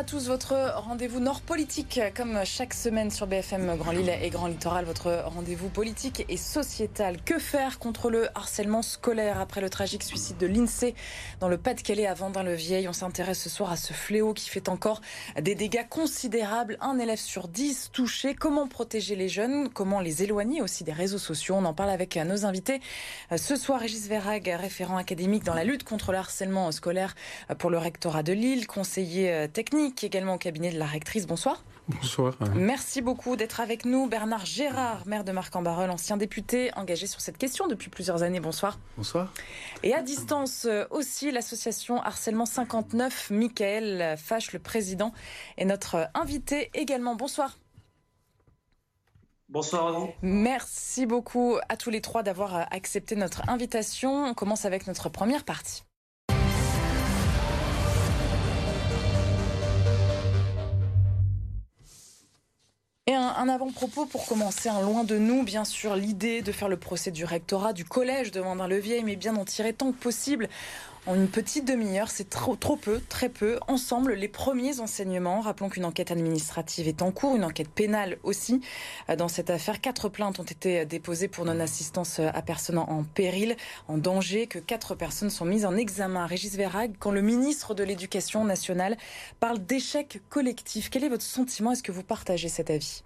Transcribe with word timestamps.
à 0.00 0.04
tous, 0.04 0.28
votre 0.28 0.54
rendez-vous 0.76 1.20
nord 1.20 1.42
politique, 1.42 2.00
comme 2.16 2.42
chaque 2.46 2.72
semaine 2.72 3.10
sur 3.10 3.26
BFM 3.26 3.76
Grand 3.76 3.92
Lille 3.92 4.10
et 4.22 4.30
Grand 4.30 4.46
Littoral, 4.46 4.86
votre 4.86 5.24
rendez-vous 5.26 5.68
politique 5.68 6.24
et 6.30 6.38
sociétal. 6.38 7.18
Que 7.22 7.38
faire 7.38 7.78
contre 7.78 8.08
le 8.08 8.28
harcèlement 8.34 8.80
scolaire 8.80 9.38
après 9.38 9.60
le 9.60 9.68
tragique 9.68 10.02
suicide 10.02 10.38
de 10.38 10.46
l'INSEE 10.46 10.94
dans 11.38 11.48
le 11.48 11.58
Pas-de-Calais 11.58 12.06
à 12.06 12.14
Vendin-le-Vieil 12.14 12.88
On 12.88 12.94
s'intéresse 12.94 13.42
ce 13.42 13.50
soir 13.50 13.72
à 13.72 13.76
ce 13.76 13.92
fléau 13.92 14.32
qui 14.32 14.48
fait 14.48 14.70
encore 14.70 15.02
des 15.38 15.54
dégâts 15.54 15.86
considérables. 15.86 16.78
Un 16.80 16.98
élève 16.98 17.18
sur 17.18 17.46
dix 17.46 17.90
touché. 17.92 18.34
Comment 18.34 18.68
protéger 18.68 19.16
les 19.16 19.28
jeunes? 19.28 19.68
Comment 19.68 20.00
les 20.00 20.22
éloigner 20.22 20.62
aussi 20.62 20.82
des 20.82 20.94
réseaux 20.94 21.18
sociaux? 21.18 21.56
On 21.58 21.64
en 21.66 21.74
parle 21.74 21.90
avec 21.90 22.16
nos 22.16 22.46
invités. 22.46 22.80
Ce 23.36 23.54
soir, 23.54 23.80
Régis 23.80 24.08
Verrag, 24.08 24.50
référent 24.58 24.96
académique 24.96 25.44
dans 25.44 25.54
la 25.54 25.64
lutte 25.64 25.84
contre 25.84 26.12
le 26.12 26.18
harcèlement 26.18 26.72
scolaire 26.72 27.14
pour 27.58 27.68
le 27.68 27.76
rectorat 27.76 28.22
de 28.22 28.32
Lille, 28.32 28.66
conseiller 28.66 29.46
technique 29.52 29.89
également 30.02 30.34
au 30.34 30.38
cabinet 30.38 30.72
de 30.72 30.78
la 30.78 30.86
rectrice. 30.86 31.26
Bonsoir. 31.26 31.62
Bonsoir. 31.88 32.34
Merci 32.54 33.02
beaucoup 33.02 33.36
d'être 33.36 33.60
avec 33.60 33.84
nous. 33.84 34.06
Bernard 34.06 34.46
Gérard, 34.46 35.06
maire 35.06 35.24
de 35.24 35.32
Marc-en-Barœul, 35.32 35.90
ancien 35.90 36.16
député 36.16 36.70
engagé 36.76 37.06
sur 37.06 37.20
cette 37.20 37.38
question 37.38 37.68
depuis 37.68 37.90
plusieurs 37.90 38.22
années. 38.22 38.40
Bonsoir. 38.40 38.78
Bonsoir. 38.96 39.32
Et 39.82 39.94
à 39.94 40.02
distance 40.02 40.66
euh, 40.66 40.84
aussi, 40.90 41.30
l'association 41.30 42.00
Harcèlement 42.02 42.46
59, 42.46 43.30
Michael 43.30 44.16
Fache, 44.16 44.52
le 44.52 44.58
président, 44.58 45.12
est 45.56 45.64
notre 45.64 46.08
invité 46.14 46.70
également. 46.74 47.16
Bonsoir. 47.16 47.58
Bonsoir 49.50 49.88
à 49.88 49.92
vous. 49.92 50.10
Merci 50.22 51.06
beaucoup 51.06 51.56
à 51.68 51.76
tous 51.76 51.90
les 51.90 52.00
trois 52.00 52.22
d'avoir 52.22 52.56
euh, 52.56 52.62
accepté 52.70 53.16
notre 53.16 53.48
invitation. 53.48 54.26
On 54.26 54.34
commence 54.34 54.64
avec 54.64 54.86
notre 54.86 55.08
première 55.08 55.44
partie. 55.44 55.82
Et 63.10 63.14
un, 63.14 63.48
avant-propos 63.48 64.06
pour 64.06 64.24
commencer, 64.24 64.68
un 64.68 64.82
loin 64.82 65.02
de 65.02 65.18
nous, 65.18 65.42
bien 65.42 65.64
sûr, 65.64 65.96
l'idée 65.96 66.42
de 66.42 66.52
faire 66.52 66.68
le 66.68 66.76
procès 66.76 67.10
du 67.10 67.24
rectorat, 67.24 67.72
du 67.72 67.84
collège 67.84 68.30
de 68.30 68.38
Vendin-le-Vieil, 68.38 69.02
mais 69.02 69.16
bien 69.16 69.32
d'en 69.32 69.44
tirer 69.44 69.72
tant 69.72 69.90
que 69.90 69.96
possible 69.96 70.48
en 71.06 71.14
une 71.14 71.28
petite 71.28 71.66
demi-heure. 71.66 72.10
C'est 72.10 72.28
trop, 72.28 72.56
trop 72.56 72.76
peu, 72.76 73.00
très 73.08 73.28
peu. 73.28 73.58
Ensemble, 73.68 74.14
les 74.14 74.28
premiers 74.28 74.80
enseignements. 74.80 75.40
Rappelons 75.40 75.68
qu'une 75.68 75.84
enquête 75.84 76.10
administrative 76.10 76.88
est 76.88 77.02
en 77.02 77.10
cours, 77.10 77.36
une 77.36 77.44
enquête 77.44 77.68
pénale 77.68 78.18
aussi. 78.22 78.60
Euh, 79.08 79.16
dans 79.16 79.28
cette 79.28 79.50
affaire, 79.50 79.80
quatre 79.80 80.08
plaintes 80.08 80.38
ont 80.38 80.44
été 80.44 80.84
déposées 80.84 81.28
pour 81.28 81.44
non-assistance 81.44 82.20
à 82.20 82.42
personne 82.42 82.78
en 82.78 83.04
péril, 83.04 83.56
en 83.88 83.98
danger, 83.98 84.46
que 84.46 84.58
quatre 84.58 84.94
personnes 84.94 85.30
sont 85.30 85.44
mises 85.44 85.66
en 85.66 85.76
examen. 85.76 86.26
Régis 86.26 86.56
Verrag, 86.56 86.92
quand 86.98 87.10
le 87.10 87.22
ministre 87.22 87.74
de 87.74 87.84
l'Éducation 87.84 88.44
nationale 88.44 88.96
parle 89.40 89.58
d'échec 89.58 90.20
collectif, 90.28 90.90
quel 90.90 91.04
est 91.04 91.08
votre 91.08 91.22
sentiment? 91.22 91.72
Est-ce 91.72 91.82
que 91.82 91.92
vous 91.92 92.02
partagez 92.02 92.48
cet 92.48 92.70
avis? 92.70 93.02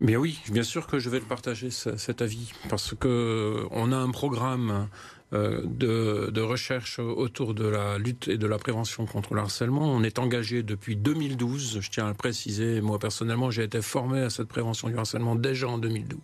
Mais 0.00 0.16
oui, 0.16 0.40
bien 0.50 0.62
sûr 0.62 0.86
que 0.86 0.98
je 0.98 1.08
vais 1.08 1.20
le 1.20 1.24
partager 1.24 1.70
cet 1.70 2.20
avis 2.20 2.52
parce 2.68 2.94
que 2.94 3.66
on 3.70 3.92
a 3.92 3.96
un 3.96 4.10
programme 4.10 4.70
euh, 4.70 4.86
de, 5.32 6.30
de, 6.30 6.40
recherche 6.40 6.98
autour 6.98 7.54
de 7.54 7.66
la 7.66 7.98
lutte 7.98 8.28
et 8.28 8.38
de 8.38 8.46
la 8.46 8.58
prévention 8.58 9.06
contre 9.06 9.34
le 9.34 9.40
harcèlement. 9.40 9.82
On 9.82 10.02
est 10.02 10.18
engagé 10.18 10.62
depuis 10.62 10.96
2012, 10.96 11.80
je 11.80 11.90
tiens 11.90 12.06
à 12.06 12.08
le 12.08 12.14
préciser. 12.14 12.80
Moi, 12.80 12.98
personnellement, 12.98 13.50
j'ai 13.50 13.64
été 13.64 13.82
formé 13.82 14.20
à 14.20 14.30
cette 14.30 14.48
prévention 14.48 14.88
du 14.88 14.96
harcèlement 14.96 15.34
déjà 15.34 15.68
en 15.68 15.78
2012. 15.78 16.20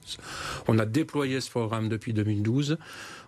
On 0.69 0.79
a 0.79 0.87
déployé 0.87 1.41
ce 1.41 1.51
programme 1.51 1.89
depuis 1.89 2.13
2012. 2.13 2.79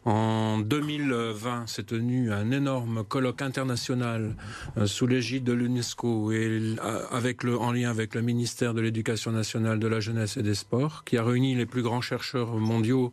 En 0.05 0.59
2020 0.59 1.67
s'est 1.67 1.85
tenu 1.85 2.31
un 2.31 2.51
énorme 2.51 3.05
colloque 3.05 3.41
international 3.41 4.37
euh, 4.77 4.87
sous 4.87 5.07
l'égide 5.07 5.45
de 5.45 5.55
l'UNESCO 5.55 6.31
et 6.31 6.77
euh, 6.85 7.07
avec 7.11 7.43
le, 7.43 7.59
en 7.59 7.73
lien 7.73 7.89
avec 7.89 8.15
le 8.15 8.21
ministère 8.21 8.75
de 8.75 8.83
l'Éducation 8.83 9.33
nationale, 9.33 9.79
de 9.79 9.87
la 9.87 10.01
jeunesse 10.01 10.37
et 10.37 10.43
des 10.43 10.55
sports, 10.55 11.05
qui 11.05 11.17
a 11.17 11.25
réuni 11.25 11.55
les 11.55 11.65
plus 11.65 11.81
grands 11.81 12.03
chercheurs 12.03 12.59
mondiaux 12.59 13.13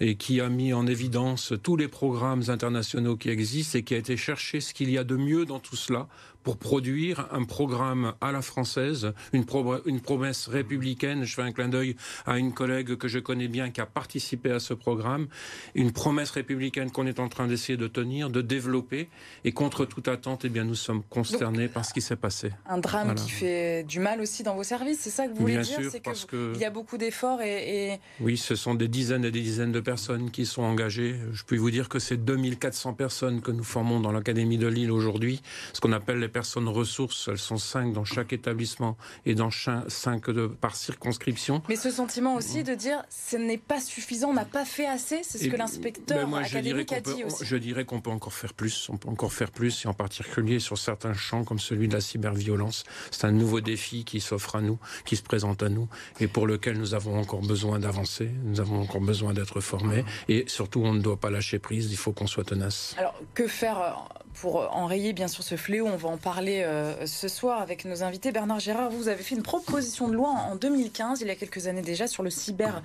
et 0.00 0.14
qui 0.14 0.40
a 0.40 0.48
mis 0.48 0.72
en 0.72 0.86
évidence 0.86 1.52
tous 1.62 1.76
les 1.76 1.88
programmes 2.00 2.44
internationaux 2.48 3.18
qui 3.18 3.28
existent 3.28 3.78
et 3.78 3.82
qui 3.82 3.94
a 3.94 3.98
été 3.98 4.16
chercher 4.16 4.62
ce 4.62 4.72
qu'il 4.72 4.88
y 4.90 4.96
a 4.96 5.04
de 5.04 5.16
mieux 5.16 5.44
dans 5.44 5.58
tout 5.58 5.76
cela 5.76 6.08
pour 6.42 6.56
produire 6.56 7.28
un 7.32 7.44
programme 7.44 8.14
à 8.20 8.32
la 8.32 8.42
française, 8.42 9.12
une, 9.32 9.44
une 9.86 10.00
promesse 10.00 10.46
républicaine. 10.46 11.24
Je 11.24 11.34
fais 11.34 11.42
un 11.42 11.52
clin 11.52 11.68
d'œil 11.68 11.96
à 12.26 12.38
une 12.38 12.52
collègue 12.52 12.96
que 12.96 13.08
je 13.08 13.18
connais 13.18 13.48
bien 13.48 13.70
qui 13.70 13.80
a 13.80 13.86
participé 13.86 14.50
à 14.50 14.60
ce 14.60 14.74
programme. 14.74 15.28
Une 15.74 15.92
promesse 15.92 16.30
républicaine 16.30 16.90
qu'on 16.90 17.06
est 17.06 17.20
en 17.20 17.28
train 17.28 17.46
d'essayer 17.46 17.76
de 17.76 17.86
tenir, 17.86 18.30
de 18.30 18.40
développer. 18.40 19.08
Et 19.44 19.52
contre 19.52 19.84
toute 19.84 20.08
attente, 20.08 20.44
eh 20.44 20.48
bien, 20.48 20.64
nous 20.64 20.74
sommes 20.74 21.02
consternés 21.02 21.68
par 21.68 21.84
ce 21.84 21.92
qui 21.92 22.00
s'est 22.00 22.16
passé. 22.16 22.52
Un 22.66 22.78
drame 22.78 23.14
qui 23.14 23.30
fait 23.30 23.84
du 23.84 24.00
mal 24.00 24.20
aussi 24.20 24.42
dans 24.42 24.54
vos 24.54 24.64
services, 24.64 25.00
c'est 25.00 25.10
ça 25.10 25.26
que 25.26 25.32
vous 25.32 25.40
voulez 25.40 25.58
dire? 25.58 25.78
C'est 25.90 26.02
parce 26.02 26.24
que, 26.24 26.52
il 26.54 26.60
y 26.60 26.64
a 26.64 26.70
beaucoup 26.70 26.98
d'efforts 26.98 27.42
et, 27.42 27.92
et, 27.92 28.00
Oui, 28.20 28.36
ce 28.36 28.54
sont 28.54 28.74
des 28.74 28.88
dizaines 28.88 29.24
et 29.24 29.30
des 29.30 29.40
dizaines 29.40 29.72
de 29.72 29.80
personnes 29.80 30.30
qui 30.30 30.46
sont 30.46 30.62
engagées. 30.62 31.16
Je 31.32 31.44
puis 31.44 31.56
vous 31.56 31.70
dire 31.70 31.88
que 31.88 31.98
c'est 31.98 32.16
2400 32.16 32.94
personnes 32.94 33.40
que 33.40 33.50
nous 33.50 33.64
formons 33.64 34.00
dans 34.00 34.12
l'Académie 34.12 34.58
de 34.58 34.66
Lille 34.66 34.90
aujourd'hui, 34.90 35.42
ce 35.72 35.80
qu'on 35.80 35.92
appelle 35.92 36.18
les 36.18 36.28
personnes 36.30 36.68
ressources. 36.68 37.28
Elles 37.28 37.38
sont 37.38 37.58
cinq 37.58 37.92
dans 37.92 38.04
chaque 38.04 38.32
établissement 38.32 38.96
et 39.26 39.34
dans 39.34 39.50
cinq 39.50 40.30
de, 40.30 40.46
par 40.46 40.76
circonscription. 40.76 41.62
Mais 41.68 41.76
ce 41.76 41.90
sentiment 41.90 42.34
aussi 42.34 42.64
de 42.64 42.74
dire 42.74 43.02
ce 43.10 43.36
n'est 43.36 43.58
pas 43.58 43.80
suffisant, 43.80 44.30
on 44.30 44.34
n'a 44.34 44.44
pas 44.44 44.64
fait 44.64 44.86
assez, 44.86 45.20
c'est 45.22 45.38
ce 45.38 45.48
que 45.48 45.56
l'inspecteur 45.56 46.28
ben 46.28 46.38
académique 46.38 46.92
a 46.92 47.00
dit 47.00 47.24
aussi. 47.24 47.44
Je 47.44 47.56
dirais 47.56 47.84
qu'on 47.84 48.00
peut 48.00 48.10
encore 48.10 48.32
faire 48.32 48.54
plus. 48.54 48.88
On 48.90 48.96
peut 48.96 49.08
encore 49.08 49.32
faire 49.32 49.50
plus, 49.50 49.84
et 49.84 49.88
en 49.88 49.94
particulier 49.94 50.58
sur 50.58 50.78
certains 50.78 51.14
champs 51.14 51.44
comme 51.44 51.58
celui 51.58 51.88
de 51.88 51.94
la 51.94 52.00
cyberviolence. 52.00 52.84
C'est 53.10 53.26
un 53.26 53.32
nouveau 53.32 53.60
défi 53.60 54.04
qui 54.04 54.20
s'offre 54.20 54.56
à 54.56 54.60
nous, 54.60 54.78
qui 55.04 55.16
se 55.16 55.22
présente 55.22 55.62
à 55.62 55.68
nous, 55.68 55.88
et 56.20 56.28
pour 56.28 56.46
lequel 56.46 56.78
nous 56.78 56.94
avons 56.94 57.18
encore 57.18 57.42
besoin 57.42 57.78
d'avancer. 57.78 58.30
Nous 58.44 58.60
avons 58.60 58.80
encore 58.80 59.00
besoin 59.00 59.34
d'être 59.34 59.60
formés, 59.60 60.04
et 60.28 60.44
surtout 60.46 60.82
on 60.82 60.94
ne 60.94 61.00
doit 61.00 61.18
pas 61.18 61.30
lâcher 61.30 61.58
prise. 61.58 61.90
Il 61.90 61.96
faut 61.96 62.12
qu'on 62.12 62.26
soit 62.26 62.44
tenace. 62.44 62.94
Alors 62.98 63.14
que 63.34 63.46
faire 63.46 63.78
euh, 63.80 63.90
pour 64.34 64.74
enrayer 64.74 65.12
bien 65.12 65.28
sûr 65.28 65.42
ce 65.42 65.56
fléau. 65.56 65.86
On 65.86 65.96
va 65.96 66.08
en 66.08 66.16
parler 66.16 66.62
euh, 66.62 67.06
ce 67.06 67.28
soir 67.28 67.60
avec 67.60 67.84
nos 67.84 68.02
invités. 68.02 68.32
Bernard 68.32 68.60
Gérard, 68.60 68.90
vous 68.90 69.08
avez 69.08 69.22
fait 69.22 69.34
une 69.34 69.42
proposition 69.42 70.08
de 70.08 70.14
loi 70.14 70.30
en 70.30 70.56
2015, 70.56 71.20
il 71.20 71.28
y 71.28 71.30
a 71.30 71.34
quelques 71.34 71.66
années 71.66 71.82
déjà, 71.82 72.06
sur 72.06 72.22
le 72.22 72.30
cyber 72.30 72.82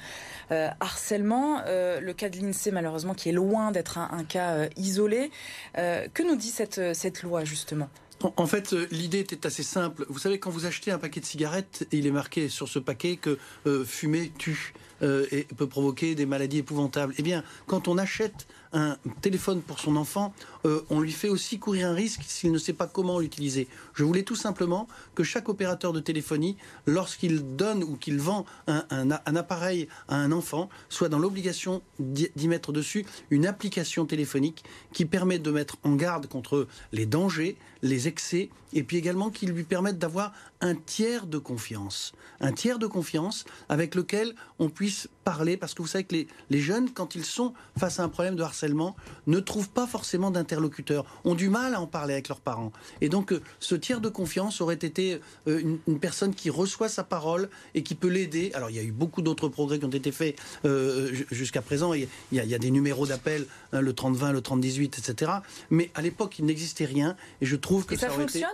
euh, 0.52 0.70
harcèlement. 0.80 1.62
Euh, 1.68 2.00
le 2.00 2.14
cas 2.14 2.30
de 2.30 2.38
l'INSEE, 2.38 2.72
malheureusement, 2.72 3.14
qui 3.14 3.30
est 3.30 3.34
loin 3.34 3.72
d'être 3.72 3.98
un, 3.98 4.24
cas 4.24 4.68
isolé. 4.76 5.32
que 5.76 6.28
nous 6.28 6.36
dit 6.36 6.50
cette, 6.50 6.96
cette 6.96 7.24
loi, 7.24 7.44
justement? 7.44 7.90
En 8.38 8.48
fait, 8.48 8.72
l'idée 8.92 9.20
était 9.20 9.46
assez 9.46 9.64
simple. 9.64 10.06
Vous 10.10 10.20
savez, 10.20 10.40
quand 10.40 10.50
vous 10.50 10.66
achetez 10.66 10.92
un 10.92 10.98
paquet 10.98 11.20
de 11.20 11.26
cigarettes, 11.26 11.86
il 11.92 12.08
est 12.08 12.12
marqué 12.12 12.50
sur 12.50 12.68
ce 12.68 12.80
paquet 12.80 13.18
que 13.18 13.38
fumer 13.86 14.32
tue 14.38 14.74
et 15.02 15.48
peut 15.58 15.68
provoquer 15.68 16.16
des 16.16 16.26
maladies 16.26 16.60
épouvantables. 16.60 17.14
Eh 17.18 17.22
bien, 17.22 17.44
quand 17.68 17.88
on 17.88 17.98
achète 17.98 18.48
un 18.76 18.98
téléphone 19.22 19.62
pour 19.62 19.80
son 19.80 19.96
enfant, 19.96 20.34
euh, 20.66 20.82
on 20.90 21.00
lui 21.00 21.14
fait 21.14 21.30
aussi 21.30 21.60
courir 21.60 21.88
un 21.88 21.94
risque 21.94 22.24
s'il 22.26 22.52
ne 22.52 22.58
sait 22.58 22.74
pas 22.74 22.88
comment 22.88 23.20
l'utiliser. 23.20 23.68
Je 23.94 24.04
voulais 24.04 24.24
tout 24.24 24.36
simplement 24.36 24.88
que 25.16 25.24
chaque 25.24 25.48
opérateur 25.48 25.94
de 25.94 26.02
téléphonie, 26.02 26.58
lorsqu'il 26.86 27.56
donne 27.56 27.84
ou 27.84 27.96
qu'il 27.96 28.20
vend 28.20 28.46
un, 28.68 29.12
appareil 29.12 29.88
à 30.10 30.18
un 30.18 30.32
enfant, 30.34 30.70
soit 30.90 31.08
dans 31.08 31.20
l'obligation 31.20 31.82
d'y 32.00 32.48
mettre 32.48 32.74
dessus 32.74 33.06
une 33.30 33.46
application 33.46 34.06
téléphonique 34.06 34.66
qui 34.92 35.06
permet 35.06 35.40
de 35.40 35.52
mettre 35.52 35.78
en 35.84 35.96
garde 35.96 36.28
contre 36.28 36.68
les 36.92 37.06
dangers, 37.06 37.56
les 37.82 38.08
excès, 38.08 38.50
et 38.74 38.84
puis 38.84 38.98
également 38.98 39.30
qui 39.30 39.46
lui 39.46 39.64
permette 39.64 39.98
d'avoir 39.98 40.34
un 40.60 40.76
tiers 40.76 41.28
de 41.28 41.38
confiance. 41.38 42.14
Un 42.42 42.52
tiers 42.52 42.78
de 42.78 42.88
confiance 42.88 43.46
avec 43.70 43.96
lequel 43.96 44.36
on 44.60 44.70
puisse 44.70 44.85
parler, 45.24 45.58
parce 45.58 45.74
que 45.74 45.82
vous 45.82 45.88
savez 45.88 46.04
que 46.04 46.16
les, 46.16 46.28
les 46.50 46.60
jeunes, 46.60 46.92
quand 46.92 47.16
ils 47.16 47.26
sont 47.26 47.54
face 47.78 48.00
à 48.00 48.04
un 48.04 48.10
problème 48.10 48.36
de 48.36 48.44
harcèlement, 48.44 48.96
ne 49.28 49.40
trouvent 49.40 49.70
pas 49.70 49.88
forcément 49.88 50.32
d'interlocuteurs, 50.32 51.06
ont 51.24 51.36
du 51.36 51.50
mal 51.50 51.74
à 51.74 51.82
en 51.82 51.88
parler 51.88 52.14
avec 52.14 52.30
leurs 52.30 52.42
parents. 52.42 52.72
Et 53.02 53.10
donc, 53.10 53.32
euh, 53.32 53.42
ce 53.60 53.76
tiers 53.76 54.02
de 54.02 54.10
confiance 54.10 54.62
aurait 54.62 54.76
été 54.76 55.20
euh, 55.48 55.78
une, 55.88 56.00
personne 56.00 56.34
qui 56.34 56.50
reçoit 56.50 56.90
sa 56.90 57.04
parole 57.04 57.50
et 57.74 57.84
qui 57.84 57.96
peut 57.96 58.08
l'aider. 58.08 58.52
Alors, 58.54 58.70
il 58.70 58.76
y 58.76 58.80
a 58.80 58.84
eu 58.84 58.92
beaucoup 58.92 59.22
d'autres 59.22 59.48
progrès 59.48 59.80
qui 59.80 59.86
ont 59.86 59.90
été 59.90 60.12
faits 60.12 60.38
euh, 60.66 61.12
jusqu'à 61.32 61.62
présent. 61.62 61.94
Il 61.94 62.08
y, 62.32 62.54
a, 62.54 62.60
des 62.60 62.72
numéros 62.72 63.08
d'appel, 63.08 63.46
hein, 63.74 63.82
le 63.82 63.94
30-20, 63.94 64.32
le 64.32 64.42
30-18, 64.42 64.84
etc. 64.86 65.32
Mais 65.70 65.92
à 65.96 66.02
l'époque, 66.02 66.40
il 66.40 66.46
n'existait 66.46 66.86
rien. 66.86 67.16
Et 67.42 67.46
je 67.46 67.56
trouve 67.56 67.86
que 67.86 67.96
ça, 67.96 68.10
ça 68.10 68.14
fonctionne? 68.14 68.50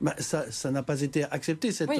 Bah, 0.00 0.14
ça 0.18 0.70
n'a 0.70 0.82
pas 0.82 1.02
été 1.02 1.24
accepté, 1.24 1.72
cette, 1.72 1.90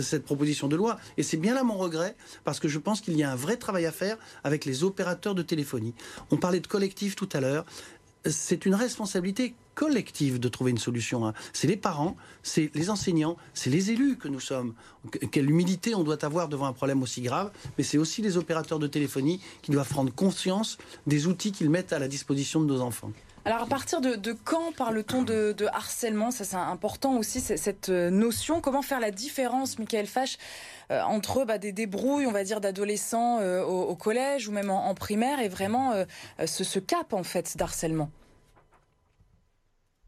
cette 0.00 0.24
proposition 0.24 0.68
de 0.68 0.76
loi. 0.76 0.98
Et 1.16 1.22
c'est 1.22 1.36
bien 1.36 1.54
là 1.54 1.62
mon 1.62 1.76
regret, 1.76 2.16
parce 2.44 2.60
que 2.60 2.68
je 2.68 2.78
pense 2.78 3.00
qu'il 3.00 3.16
y 3.16 3.22
a 3.22 3.30
un 3.30 3.36
vrai 3.36 3.56
travail 3.56 3.86
à 3.86 3.92
faire 3.92 4.16
avec 4.44 4.64
les 4.64 4.84
opérateurs 4.84 5.34
de 5.34 5.42
téléphonie. 5.42 5.94
On 6.30 6.36
parlait 6.36 6.60
de 6.60 6.66
collectif 6.66 7.16
tout 7.16 7.28
à 7.32 7.40
l'heure 7.40 7.64
c'est 8.26 8.64
une 8.66 8.74
responsabilité 8.74 9.54
collective 9.74 10.38
de 10.38 10.48
trouver 10.48 10.70
une 10.70 10.78
solution. 10.78 11.26
Hein. 11.26 11.34
C'est 11.52 11.66
les 11.66 11.76
parents, 11.76 12.16
c'est 12.42 12.70
les 12.74 12.90
enseignants, 12.90 13.36
c'est 13.54 13.70
les 13.70 13.90
élus 13.90 14.16
que 14.16 14.28
nous 14.28 14.40
sommes. 14.40 14.74
Quelle 15.30 15.50
humilité 15.50 15.94
on 15.94 16.04
doit 16.04 16.24
avoir 16.24 16.48
devant 16.48 16.66
un 16.66 16.72
problème 16.72 17.02
aussi 17.02 17.22
grave, 17.22 17.50
mais 17.76 17.84
c'est 17.84 17.98
aussi 17.98 18.22
les 18.22 18.36
opérateurs 18.36 18.78
de 18.78 18.86
téléphonie 18.86 19.40
qui 19.62 19.72
doivent 19.72 19.88
prendre 19.88 20.12
conscience 20.12 20.78
des 21.06 21.26
outils 21.26 21.52
qu'ils 21.52 21.70
mettent 21.70 21.92
à 21.92 21.98
la 21.98 22.08
disposition 22.08 22.60
de 22.60 22.66
nos 22.66 22.80
enfants. 22.80 23.12
Alors 23.46 23.60
à 23.60 23.66
partir 23.66 24.00
de, 24.00 24.32
quand 24.32 24.74
parle-t-on 24.74 25.22
de, 25.22 25.66
harcèlement? 25.72 26.30
Ça 26.30 26.44
c'est 26.44 26.56
important 26.56 27.18
aussi 27.18 27.40
cette 27.40 27.90
notion. 27.90 28.62
Comment 28.62 28.80
faire 28.80 29.00
la 29.00 29.10
différence, 29.10 29.78
Michael 29.78 30.06
Fache, 30.06 30.38
euh, 30.90 31.02
entre 31.02 31.44
bah, 31.44 31.58
des 31.58 31.72
débrouilles, 31.72 32.26
on 32.26 32.32
va 32.32 32.42
dire, 32.42 32.62
d'adolescents 32.62 33.40
euh, 33.40 33.62
au, 33.62 33.94
collège 33.96 34.48
ou 34.48 34.52
même 34.52 34.70
en, 34.70 34.94
primaire 34.94 35.40
et 35.40 35.48
vraiment 35.48 35.92
euh, 35.92 36.04
ce, 36.46 36.78
cap 36.78 37.12
en 37.12 37.22
fait 37.22 37.56
d'harcèlement? 37.58 38.10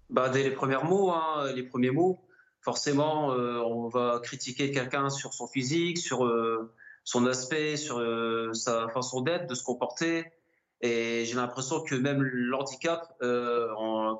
Bah, 0.08 0.30
Dès 0.30 0.42
les 0.42 0.52
premiers 0.52 0.82
mots, 0.82 1.10
hein, 1.10 1.52
les 1.54 1.62
premiers 1.62 1.90
mots, 1.90 2.18
forcément, 2.62 3.28
on 3.28 3.88
va 3.88 4.18
critiquer 4.22 4.70
quelqu'un 4.70 5.10
sur 5.10 5.34
son 5.34 5.46
physique, 5.46 5.98
sur 5.98 6.26
son 7.04 7.26
aspect, 7.26 7.76
sur 7.76 8.00
sa 8.54 8.88
façon 8.88 9.20
d'être, 9.20 9.46
de 9.46 9.54
se 9.54 9.62
comporter. 9.62 10.24
Et 10.82 11.24
j'ai 11.24 11.34
l'impression 11.34 11.80
que 11.80 11.94
même 11.94 12.22
l'handicap, 12.22 13.14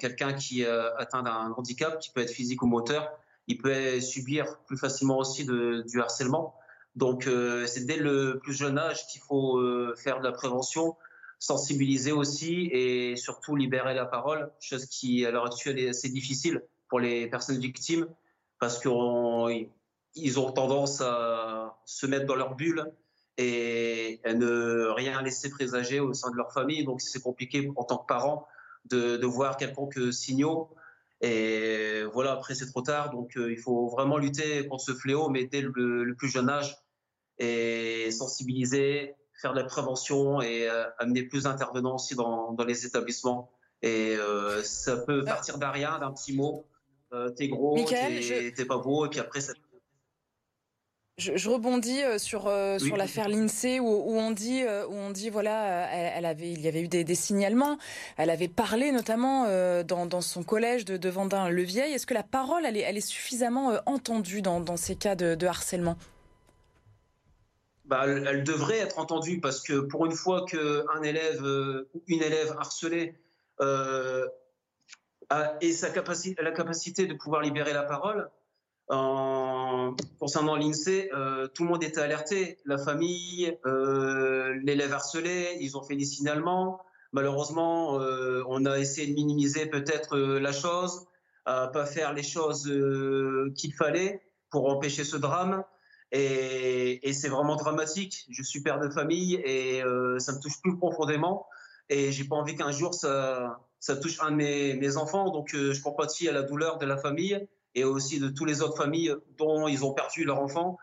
quelqu'un 0.01 0.33
qui 0.33 0.63
est 0.63 0.69
atteint 0.99 1.23
d'un 1.23 1.53
handicap, 1.57 1.99
qui 1.99 2.11
peut 2.11 2.23
être 2.23 2.31
physique 2.31 2.63
ou 2.63 2.67
moteur, 2.67 3.13
il 3.47 3.59
peut 3.59 4.01
subir 4.01 4.59
plus 4.67 4.77
facilement 4.77 5.19
aussi 5.19 5.45
du 5.45 6.01
harcèlement. 6.01 6.55
Donc 6.97 7.27
euh, 7.27 7.67
c'est 7.67 7.85
dès 7.85 7.99
le 7.99 8.41
plus 8.43 8.55
jeune 8.55 8.79
âge 8.79 9.07
qu'il 9.07 9.21
faut 9.21 9.59
euh, 9.59 9.95
faire 9.97 10.19
de 10.19 10.25
la 10.25 10.33
prévention, 10.33 10.97
sensibiliser 11.39 12.11
aussi 12.11 12.71
et 12.73 13.17
surtout 13.17 13.55
libérer 13.55 13.95
la 13.95 14.07
parole, 14.07 14.51
chose 14.61 14.87
qui 14.87 15.25
à 15.27 15.31
l'heure 15.31 15.47
actuelle 15.47 15.79
est 15.79 15.91
assez 15.91 16.09
difficile 16.09 16.63
pour 16.89 16.99
les 16.99 17.29
personnes 17.29 17.59
victimes 17.59 18.09
parce 18.59 18.79
qu'ils 18.79 18.91
ont 20.41 20.53
tendance 20.53 21.03
à 21.03 21.79
se 21.85 22.07
mettre 22.07 22.25
dans 22.25 22.37
leur 22.37 22.55
bulle 22.55 22.91
et 23.39 24.21
ne 24.27 24.87
rien 24.89 25.23
laisser 25.23 25.51
présager 25.51 26.01
au 26.01 26.15
sein 26.15 26.31
de 26.31 26.37
leur 26.37 26.53
famille. 26.53 26.85
Donc 26.85 27.01
c'est 27.01 27.23
compliqué 27.23 27.71
en 27.77 27.85
tant 27.85 27.99
que 27.99 28.07
parent 28.07 28.47
de, 28.87 29.17
de 29.17 29.27
voir 29.27 29.57
quelconque 29.57 30.13
signaux 30.13 30.71
et 31.21 32.03
voilà, 32.13 32.33
après 32.33 32.55
c'est 32.55 32.67
trop 32.67 32.83
tard, 32.83 33.11
donc 33.11 33.37
euh, 33.37 33.51
il 33.51 33.59
faut 33.59 33.89
vraiment 33.89 34.19
lutter 34.19 34.67
contre 34.67 34.85
ce 34.85 34.93
fléau, 34.93 35.29
mais 35.31 35.47
dès 35.47 35.63
le, 35.63 36.15
plus 36.17 36.29
jeune 36.29 36.51
âge, 36.51 36.77
et 37.39 38.11
sensibiliser, 38.11 39.15
faire 39.41 39.55
de 39.55 39.61
la 39.61 39.65
prévention 39.65 40.41
et 40.43 40.69
euh, 40.69 40.85
amener 40.99 41.23
plus 41.23 41.45
d'intervenants 41.45 41.95
aussi 41.95 42.15
dans, 42.15 42.53
dans, 42.53 42.65
les 42.65 42.87
établissements. 42.87 43.51
Et 43.83 44.17
euh, 44.17 44.63
ça 44.63 44.97
peut 44.97 45.25
partir 45.25 45.59
d'un 45.59 45.71
rien, 45.71 45.99
d'un 45.99 46.13
petit 46.13 46.35
mot. 46.35 46.67
t'es 47.37 47.49
gros, 47.49 47.79
t'es 47.85 48.65
pas 48.67 48.79
beau, 48.79 49.07
et 49.07 49.09
puis 49.09 49.21
après 49.21 49.41
ça 49.41 49.55
je, 51.19 51.49
rebondis 51.49 52.03
euh, 52.03 52.19
sur, 52.19 52.47
euh, 52.47 52.79
sur 52.79 52.97
l'affaire 52.97 53.29
l'INSEE 53.29 53.81
où, 53.81 53.87
on 53.87 54.31
dit, 54.33 54.63
euh, 54.63 54.87
où 54.87 54.93
on 54.93 55.11
dit 55.11 55.31
voilà, 55.31 55.91
elle, 55.91 56.27
avait, 56.27 56.51
il 56.51 56.61
y 56.61 56.69
avait 56.69 56.83
eu 56.83 56.89
des, 56.89 57.15
signalements. 57.15 57.79
Elle 58.19 58.29
avait 58.29 58.49
parlé 58.49 58.93
notamment 58.93 59.47
dans, 59.85 60.07
dans, 60.07 60.21
son 60.21 60.43
collège 60.43 60.85
de, 60.85 60.97
de 60.97 61.09
Vendin-le-Vieil. 61.09 61.93
Est-ce 61.93 62.07
que 62.07 62.15
la 62.15 62.23
parole, 62.23 62.67
elle 62.67 62.77
est, 62.77 62.81
elle 62.81 62.99
est 62.99 63.01
suffisamment 63.01 63.79
entendue 63.87 64.43
dans, 64.43 64.61
dans, 64.61 64.77
ces 64.77 64.97
cas 64.97 65.17
de, 65.17 65.47
harcèlement? 65.47 65.97
Bah, 67.87 68.05
elle, 68.07 68.45
devrait 68.45 68.79
être 68.79 68.99
entendue 68.99 69.41
parce 69.41 69.63
que 69.63 69.81
pour 69.81 70.05
une 70.07 70.13
fois 70.13 70.45
qu'un 70.45 71.03
élève 71.03 71.41
ou 71.43 72.01
une 72.09 72.23
élève 72.23 72.55
harcelée 72.59 73.15
a, 73.59 75.55
et 75.61 75.73
sa 75.73 75.91
capacité, 75.91 76.43
la 76.43 76.53
capacité 76.53 77.07
de 77.07 77.15
pouvoir 77.15 77.41
libérer 77.41 77.73
la 77.73 77.85
parole, 77.85 78.29
concernant 78.89 80.57
l'INSEE, 80.57 81.11
euh, 81.13 81.49
tout 81.49 81.65
le 81.65 81.71
monde 81.71 81.83
était 81.83 82.01
alerté. 82.01 82.59
La 82.65 82.79
famille, 82.79 83.57
euh, 83.67 84.59
l'élève 84.63 84.93
harcelé, 84.93 85.57
ils 85.61 85.77
ont 85.77 85.83
fait 85.83 85.97
des 85.97 86.05
signalements. 86.05 86.81
Malheureusement, 87.13 88.01
euh, 88.01 88.43
on 88.49 88.65
a 88.65 88.79
essayé 88.79 89.09
de 89.09 89.15
minimiser 89.15 89.67
peut-être 89.67 90.17
la 90.19 90.53
chose, 90.53 91.07
à 91.45 91.69
pas 91.69 91.87
faire 91.87 92.13
les 92.13 92.23
choses 92.23 92.71
qu'il 93.57 93.75
fallait 93.75 94.23
pour 94.51 94.69
empêcher 94.69 95.05
ce 95.05 95.17
drame. 95.17 95.65
Et, 96.13 97.13
c'est 97.13 97.29
vraiment 97.29 97.57
dramatique. 97.57 98.27
Je 98.31 98.43
suis 98.43 98.63
père 98.63 98.79
de 98.79 98.89
famille 98.89 99.35
et 99.35 99.83
ça 100.19 100.33
me 100.33 100.41
touche 100.41 100.61
plus 100.63 100.77
profondément. 100.77 101.47
Et 101.89 102.11
j'ai 102.13 102.25
pas 102.25 102.37
envie 102.37 102.57
qu'un 102.57 102.73
jour 102.73 102.95
ça, 102.95 103.59
touche 104.03 104.21
un 104.21 104.33
de 104.33 104.37
mes, 104.37 104.75
mes 104.75 104.97
enfants. 104.97 105.31
Donc 105.31 105.51
je 105.53 105.81
compatis 105.83 106.29
à 106.29 106.33
la 106.33 106.43
douleur 106.43 106.79
de 106.79 106.87
la 106.87 106.97
famille 106.97 107.49
et 107.77 107.85
aussi 107.85 108.19
de 108.19 108.29
toutes 108.29 108.49
les 108.49 108.63
autres 108.63 108.77
familles 108.77 109.15
dont 109.39 109.69
ils 109.69 109.85
ont 109.85 109.93
perdu 109.93 110.25
leur 110.25 110.41
enfant 110.41 110.79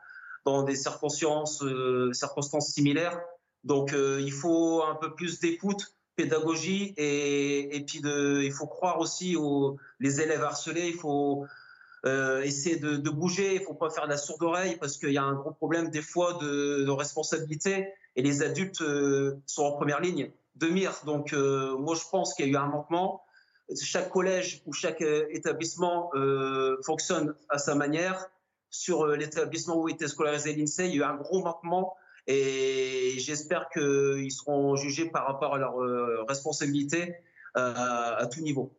dans 0.45 0.63
des 0.63 0.75
circonstances, 0.75 1.63
euh, 1.63 2.11
similaires. 2.59 3.19
Donc 3.63 3.93
euh, 3.93 4.21
il 4.21 4.31
faut 4.31 4.83
un 4.83 4.95
peu 4.95 5.13
plus 5.15 5.39
d'écoute, 5.39 5.95
pédagogie 6.15 6.93
et, 6.97 7.83
puis 7.87 7.99
il 8.05 8.51
faut 8.51 8.67
croire 8.67 8.99
aussi 8.99 9.35
aux 9.35 9.77
les 9.99 10.21
élèves 10.21 10.43
harcelés. 10.43 10.87
Il 10.87 10.95
faut 10.95 11.45
euh, 12.05 12.43
essayer 12.43 12.75
de, 12.75 13.09
bouger. 13.09 13.55
Il 13.55 13.61
faut 13.61 13.73
pas 13.73 13.89
faire 13.89 14.03
de 14.03 14.09
la 14.09 14.17
sourde 14.17 14.43
oreille 14.43 14.77
parce 14.77 14.97
qu'il 14.97 15.11
y 15.11 15.17
a 15.17 15.23
un 15.23 15.33
gros 15.33 15.51
problème 15.51 15.89
des 15.89 16.01
fois 16.03 16.33
de, 16.33 16.83
de 16.83 16.91
responsabilité 16.91 17.87
et 18.15 18.21
les 18.21 18.43
adultes 18.43 18.83
sont 19.47 19.63
en 19.63 19.71
première 19.71 19.99
ligne 19.99 20.29
de 20.55 20.67
mire. 20.67 20.93
Donc 21.05 21.33
moi 21.33 21.95
je 21.95 22.07
pense 22.11 22.35
qu'il 22.35 22.45
y 22.45 22.49
a 22.49 22.51
eu 22.51 22.57
un 22.57 22.67
manquement 22.67 23.23
chaque 23.81 24.09
collège 24.09 24.61
ou 24.65 24.73
chaque 24.73 25.01
euh, 25.01 25.27
établissement 25.31 26.11
euh, 26.15 26.77
fonctionne 26.85 27.35
à 27.49 27.57
sa 27.57 27.75
manière. 27.75 28.29
Sur 28.69 29.05
euh, 29.05 29.15
l'établissement 29.15 29.77
où 29.77 29.89
était 29.89 30.07
scolarisé 30.07 30.53
l'INSEE, 30.53 30.87
il 30.87 30.95
y 30.95 30.95
a 30.95 30.97
eu 30.97 31.03
un 31.03 31.15
gros 31.15 31.43
manquement 31.43 31.95
et 32.25 33.15
j'espère 33.17 33.69
qu'ils 33.69 34.31
seront 34.31 34.75
jugés 34.75 35.09
par 35.09 35.27
rapport 35.27 35.55
à 35.55 35.57
leur 35.57 35.75
responsabilité 36.25 37.15
à 37.53 38.25
tout 38.31 38.39
niveau. 38.39 38.73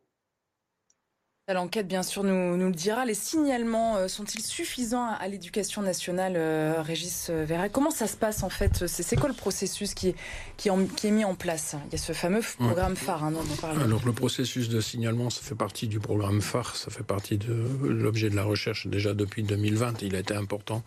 L'enquête, 1.53 1.87
bien 1.87 2.01
sûr, 2.01 2.23
nous, 2.23 2.57
nous, 2.57 2.65
le 2.65 2.71
dira. 2.71 3.05
Les 3.05 3.13
signalements 3.13 3.97
euh, 3.97 4.07
sont-ils 4.07 4.41
suffisants 4.41 5.05
à, 5.05 5.27
l'éducation 5.27 5.83
nationale, 5.83 6.33
euh, 6.37 6.81
Régis 6.81 7.27
euh, 7.29 7.45
Verret 7.45 7.69
Comment 7.69 7.91
ça 7.91 8.07
se 8.07 8.17
passe 8.17 8.41
en 8.41 8.49
fait? 8.49 8.87
C'est 8.87 9.15
quoi 9.15 9.29
le 9.29 9.35
processus 9.35 9.93
qui 9.93 10.07
est, 10.09 10.15
qui, 10.57 10.69
est 10.69 11.11
mis 11.11 11.23
en 11.23 11.35
place? 11.35 11.75
Il 11.85 11.91
y 11.91 11.95
a 11.95 11.97
ce 11.99 12.13
fameux 12.13 12.41
programme 12.57 12.95
phare 12.95 13.25
hein, 13.25 13.31
dont 13.31 13.43
on 13.53 13.55
parle. 13.57 13.79
Alors 13.79 14.03
le 14.03 14.11
processus 14.11 14.69
de 14.69 14.81
signalement, 14.81 15.29
ça 15.29 15.41
fait 15.43 15.53
partie 15.53 15.87
du 15.87 15.99
programme 15.99 16.41
phare, 16.41 16.75
ça 16.75 16.89
fait 16.89 17.03
partie 17.03 17.37
de 17.37 17.53
l'objet 17.83 18.31
de 18.31 18.35
la 18.35 18.43
recherche 18.43 18.87
déjà 18.87 19.13
depuis 19.13 19.43
2020. 19.43 20.01
Il 20.01 20.15
a 20.15 20.19
été 20.19 20.33
important 20.33 20.81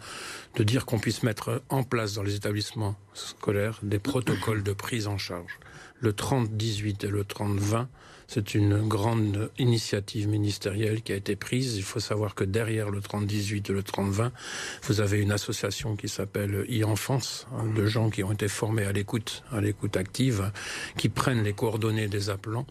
de 0.56 0.64
dire 0.64 0.86
qu'on 0.86 0.98
puisse 0.98 1.22
mettre 1.22 1.62
en 1.68 1.84
place 1.84 2.14
dans 2.14 2.24
les 2.24 2.34
établissements 2.34 2.96
scolaires 3.14 3.78
des 3.84 4.00
protocoles 4.00 4.64
de 4.64 4.72
prise 4.72 5.06
en 5.06 5.18
charge. 5.18 5.60
Le 6.00 6.10
30-18 6.10 7.06
et 7.06 7.10
le 7.10 7.22
30-20 7.22 7.86
c'est 8.28 8.54
une 8.54 8.86
grande 8.86 9.50
initiative 9.58 10.28
ministérielle 10.28 11.02
qui 11.02 11.12
a 11.12 11.16
été 11.16 11.34
prise. 11.34 11.76
Il 11.76 11.82
faut 11.82 11.98
savoir 11.98 12.34
que 12.34 12.44
derrière 12.44 12.90
le 12.90 13.00
30-18 13.00 13.70
et 13.70 13.72
le 13.72 13.82
30-20, 13.82 14.30
vous 14.82 15.00
avez 15.00 15.18
une 15.18 15.32
association 15.32 15.96
qui 15.96 16.08
s'appelle 16.08 16.66
e-enfance, 16.70 17.46
hein, 17.56 17.64
de 17.74 17.86
gens 17.86 18.10
qui 18.10 18.22
ont 18.22 18.32
été 18.32 18.48
formés 18.48 18.84
à 18.84 18.92
l'écoute, 18.92 19.42
à 19.50 19.62
l'écoute 19.62 19.96
active, 19.96 20.52
qui 20.98 21.08
prennent 21.08 21.42
les 21.42 21.54
coordonnées 21.54 22.08
des 22.08 22.28
appelants. 22.28 22.66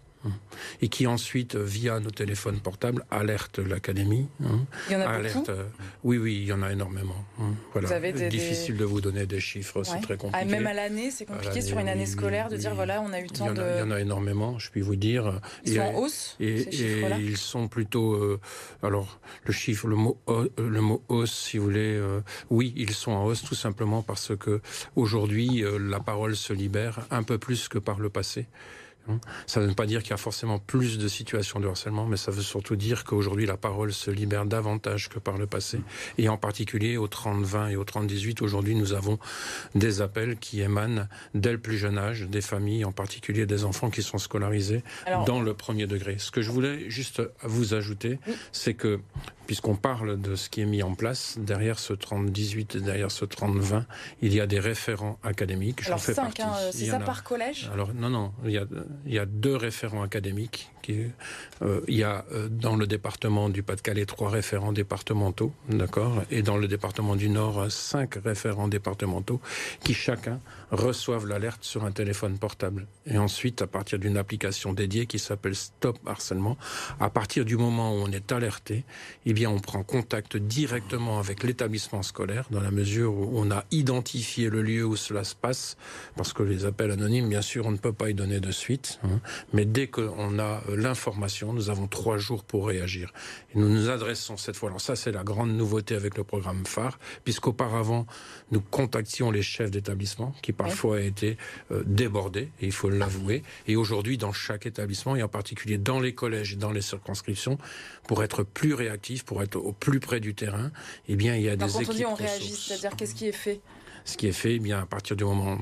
Et 0.82 0.90
qui 0.90 1.08
ensuite, 1.08 1.56
via 1.56 2.00
nos 2.00 2.12
téléphones 2.12 2.60
portables, 2.60 3.06
alerte 3.12 3.60
l'académie. 3.60 4.28
Hein. 4.44 4.66
il 4.90 4.94
y 4.94 4.96
en 4.96 5.02
a 5.02 5.10
alerte, 5.10 5.50
euh, 5.50 5.64
Oui, 6.04 6.18
oui, 6.18 6.40
il 6.42 6.48
y 6.48 6.54
en 6.54 6.62
a 6.62 6.72
énormément. 6.72 7.26
Hein. 7.40 7.54
Voilà. 7.74 8.00
Difficile 8.30 8.78
de 8.78 8.86
vous 8.86 9.02
donner 9.02 9.26
des 9.26 9.40
chiffres, 9.40 9.84
c'est 9.84 10.02
très 10.02 10.18
compliqué. 10.18 10.40
Ah, 10.42 10.46
même 10.46 10.68
à 10.68 10.74
l'année, 10.74 11.12
c'est 11.12 11.26
compliqué 11.26 11.62
sur 11.62 11.80
une 11.80 11.90
année 11.90 12.06
scolaire 12.06 12.50
de 12.50 12.58
dire 12.58 12.76
voilà, 12.76 13.02
on 13.02 13.14
a 13.14 13.20
eu 13.20 13.28
temps 13.28 13.54
de. 13.54 13.62
Il 13.62 13.80
y 13.80 13.84
en 13.84 13.92
a 13.92 14.00
énormément, 14.00 14.60
je 14.60 14.70
puis 14.72 14.82
vous 14.82 14.96
dire. 14.96 15.40
Ils 15.66 15.76
sont 15.76 15.82
en 15.82 15.94
hausse. 15.96 16.36
Et, 16.40 16.62
et 16.62 17.04
ils 17.20 17.38
sont 17.38 17.68
plutôt. 17.68 18.14
Euh, 18.14 18.40
alors, 18.84 19.20
le 19.46 19.54
chiffre, 19.54 19.88
le 19.88 19.96
mot, 19.96 20.18
euh, 20.30 20.50
le 20.58 20.82
mot 20.82 21.04
hausse, 21.08 21.34
si 21.34 21.58
vous 21.58 21.66
voulez, 21.66 22.02
oui, 22.50 22.74
ils 22.76 22.94
sont 22.94 23.12
en 23.12 23.26
hausse 23.26 23.44
tout 23.44 23.56
simplement 23.56 24.02
parce 24.02 24.36
que 24.36 24.62
aujourd'hui, 24.96 25.64
la 25.80 26.00
parole 26.00 26.36
se 26.36 26.54
libère 26.54 27.06
un 27.12 27.24
peu 27.24 27.38
plus 27.38 27.68
que 27.68 27.80
par 27.80 28.00
le 28.00 28.10
passé. 28.10 28.48
Hein. 29.10 29.20
Ça 29.46 29.62
ne 29.62 29.68
veut 29.68 29.74
pas 29.74 29.86
dire 29.86 30.02
qu'il 30.02 30.12
y 30.12 30.14
a 30.14 30.18
forcément 30.18 30.60
plus 30.60 30.98
de 30.98 31.08
situations 31.08 31.60
de 31.60 31.68
harcèlement, 31.68 32.06
mais 32.06 32.18
ça 32.18 32.32
veut 32.32 32.42
surtout 32.42 32.76
dire 32.76 33.04
qu'aujourd'hui 33.04 33.46
la 33.46 33.58
parole 33.58 33.94
se 33.94 34.12
libère 34.12 34.46
davantage 34.46 35.10
que 35.10 35.20
par 35.20 35.38
le 35.38 35.48
passé. 35.48 35.80
Et 36.18 36.30
en 36.30 36.38
particulier 36.38 36.98
au 36.98 37.08
30-20 37.08 37.72
et 37.72 37.76
au 37.76 37.84
30-18, 37.84 38.44
aujourd'hui 38.44 38.76
nous 38.76 38.94
avons 38.94 39.20
des 39.76 40.02
appels 40.02 40.38
qui 40.38 40.62
émanent 40.62 41.08
dès 41.34 41.52
le 41.52 41.60
plus 41.60 41.78
jeune 41.78 41.98
âge, 41.98 42.24
des 42.24 42.42
familles, 42.42 42.86
en 42.86 42.92
particulier 42.92 43.46
des 43.46 43.64
enfants 43.64 43.90
qui 43.90 44.04
sont 44.04 44.18
scolarisés 44.18 44.84
dans 45.26 45.42
le 45.42 45.54
premier 45.54 45.88
degré. 45.88 46.18
Ce 46.18 46.32
que 46.32 46.42
je 46.42 46.52
voulais 46.52 46.90
juste 46.90 47.22
vous 47.44 47.74
ajouter, 47.74 48.20
c'est 48.52 48.74
que 48.74 49.00
puisqu'on 49.48 49.76
parle 49.76 50.20
de 50.20 50.36
ce 50.36 50.50
qui 50.50 50.62
est 50.62 50.66
mis 50.66 50.84
en 50.84 50.94
place, 50.94 51.38
derrière 51.40 51.80
ce 51.80 51.94
30-18 51.94 52.78
et 52.78 52.82
derrière 52.82 53.10
ce 53.10 53.24
30-20, 53.24 53.86
il 54.22 54.34
y 54.34 54.42
a 54.42 54.46
des 54.46 54.60
référents 54.60 55.18
académiques. 55.24 55.88
Alors 55.88 56.00
5, 56.00 56.40
hein, 56.42 56.52
c'est 56.72 56.86
ça 56.88 57.00
par 57.00 57.24
collège? 57.24 57.70
Alors 57.74 57.94
non, 57.94 58.10
non, 58.10 58.34
il 58.44 58.52
y 58.52 58.58
a, 58.58 58.66
il 59.06 59.14
y 59.14 59.20
a 59.20 59.26
deux 59.26 59.56
référents 59.56 60.04
académiques 60.04 60.72
qu'il 60.88 61.12
y 61.90 62.04
a 62.04 62.26
dans 62.50 62.76
le 62.76 62.88
département 62.88 63.50
du 63.50 63.62
Pas-de-Calais 63.62 64.06
trois 64.06 64.30
référents 64.30 64.72
départementaux, 64.72 65.52
d'accord, 65.70 66.24
et 66.32 66.42
dans 66.42 66.58
le 66.58 66.68
département 66.68 67.16
du 67.16 67.30
Nord 67.30 67.70
cinq 67.70 68.16
référents 68.24 68.70
départementaux 68.70 69.42
qui 69.84 69.94
chacun 69.94 70.40
reçoivent 70.72 71.28
l'alerte 71.28 71.64
sur 71.64 71.84
un 71.86 71.92
téléphone 71.92 72.38
portable. 72.38 72.88
Et 73.06 73.18
ensuite, 73.18 73.62
à 73.62 73.68
partir 73.68 74.00
d'une 74.00 74.18
application 74.18 74.74
dédiée 74.74 75.06
qui 75.06 75.20
s'appelle 75.20 75.56
Stop 75.56 75.98
Harcèlement, 76.06 76.58
à 77.00 77.10
partir 77.10 77.46
du 77.46 77.58
moment 77.58 77.94
où 77.94 77.98
on 77.98 78.12
est 78.12 78.32
alerté, 78.32 78.84
eh 79.26 79.34
bien, 79.34 79.50
on 79.50 79.60
prend 79.60 79.84
contact 79.84 80.38
directement 80.38 81.20
avec 81.20 81.44
l'établissement 81.44 82.04
scolaire 82.04 82.46
dans 82.52 82.62
la 82.62 82.72
mesure 82.72 83.14
où 83.14 83.32
on 83.34 83.52
a 83.52 83.64
identifié 83.72 84.50
le 84.50 84.62
lieu 84.62 84.86
où 84.86 84.96
cela 84.96 85.24
se 85.24 85.36
passe, 85.36 85.78
parce 86.16 86.34
que 86.34 86.44
les 86.44 86.66
appels 86.66 86.92
anonymes, 86.92 87.30
bien 87.30 87.42
sûr, 87.42 87.66
on 87.66 87.72
ne 87.72 87.78
peut 87.78 87.94
pas 87.94 88.10
y 88.10 88.14
donner 88.14 88.40
de 88.40 88.52
suite, 88.52 89.00
hein. 89.04 89.20
mais 89.54 89.66
dès 89.66 89.88
qu'on 89.88 90.40
a 90.40 90.62
euh, 90.70 90.76
l'information, 90.78 91.54
nous 91.54 91.70
avons 91.70 91.88
trois 91.88 92.18
jours 92.18 92.44
pour 92.44 92.68
réagir. 92.68 93.12
Et 93.54 93.60
nous 93.60 93.70
nous 93.70 93.90
adressons 93.90 94.38
cette 94.38 94.56
fois. 94.56 94.70
Alors 94.70 94.82
ça, 94.82 94.96
c'est 94.96 95.12
la 95.12 95.24
grande 95.24 95.52
nouveauté 95.52 95.96
avec 95.96 96.18
le 96.18 96.24
programme 96.24 96.66
phare, 96.66 97.00
puisqu'auparavant, 97.24 98.06
nous 98.52 98.62
contactions 98.62 99.32
les 99.32 99.42
chefs 99.42 99.72
d'établissement 99.72 100.34
qui 100.42 100.54
parfois 100.54 101.02
été 101.02 101.38
euh, 101.72 101.84
débordés, 101.86 102.50
et 102.62 102.66
il 102.66 102.72
faut 102.72 102.90
l'avouer. 102.90 103.44
Et 103.68 103.76
aujourd'hui, 103.76 104.18
dans 104.18 104.34
chaque 104.34 104.66
établissement, 104.66 105.16
et 105.16 105.24
en 105.24 105.28
particulier 105.28 105.78
dans 105.78 106.00
les 106.00 106.14
collèges 106.14 106.54
et 106.54 106.58
dans 106.58 106.72
les 106.72 106.82
circonscriptions, 106.82 107.58
pour 108.08 108.24
être 108.24 108.44
plus 108.44 108.74
réactif, 108.74 109.24
pour 109.24 109.42
être 109.42 109.56
au 109.56 109.74
plus 109.74 110.00
près 110.00 110.20
du 110.20 110.34
terrain, 110.34 110.72
eh 111.08 111.16
bien, 111.16 111.36
il 111.36 111.44
y 111.44 111.50
a 111.50 111.56
des 111.56 111.66
quand 111.66 111.80
équipes. 111.80 111.90
on 111.90 111.94
dit 111.94 112.06
on 112.06 112.14
réagit, 112.16 112.56
c'est-à-dire 112.56 112.96
qu'est-ce 112.96 113.16
qui 113.16 113.28
est 113.28 113.32
fait? 113.32 113.62
Ce 114.08 114.18
qui 114.18 114.28
est 114.28 114.32
fait, 114.32 114.56
eh 114.56 114.60
bien 114.60 114.80
à 114.80 114.86
partir 114.86 115.16
du 115.16 115.24
moment 115.24 115.58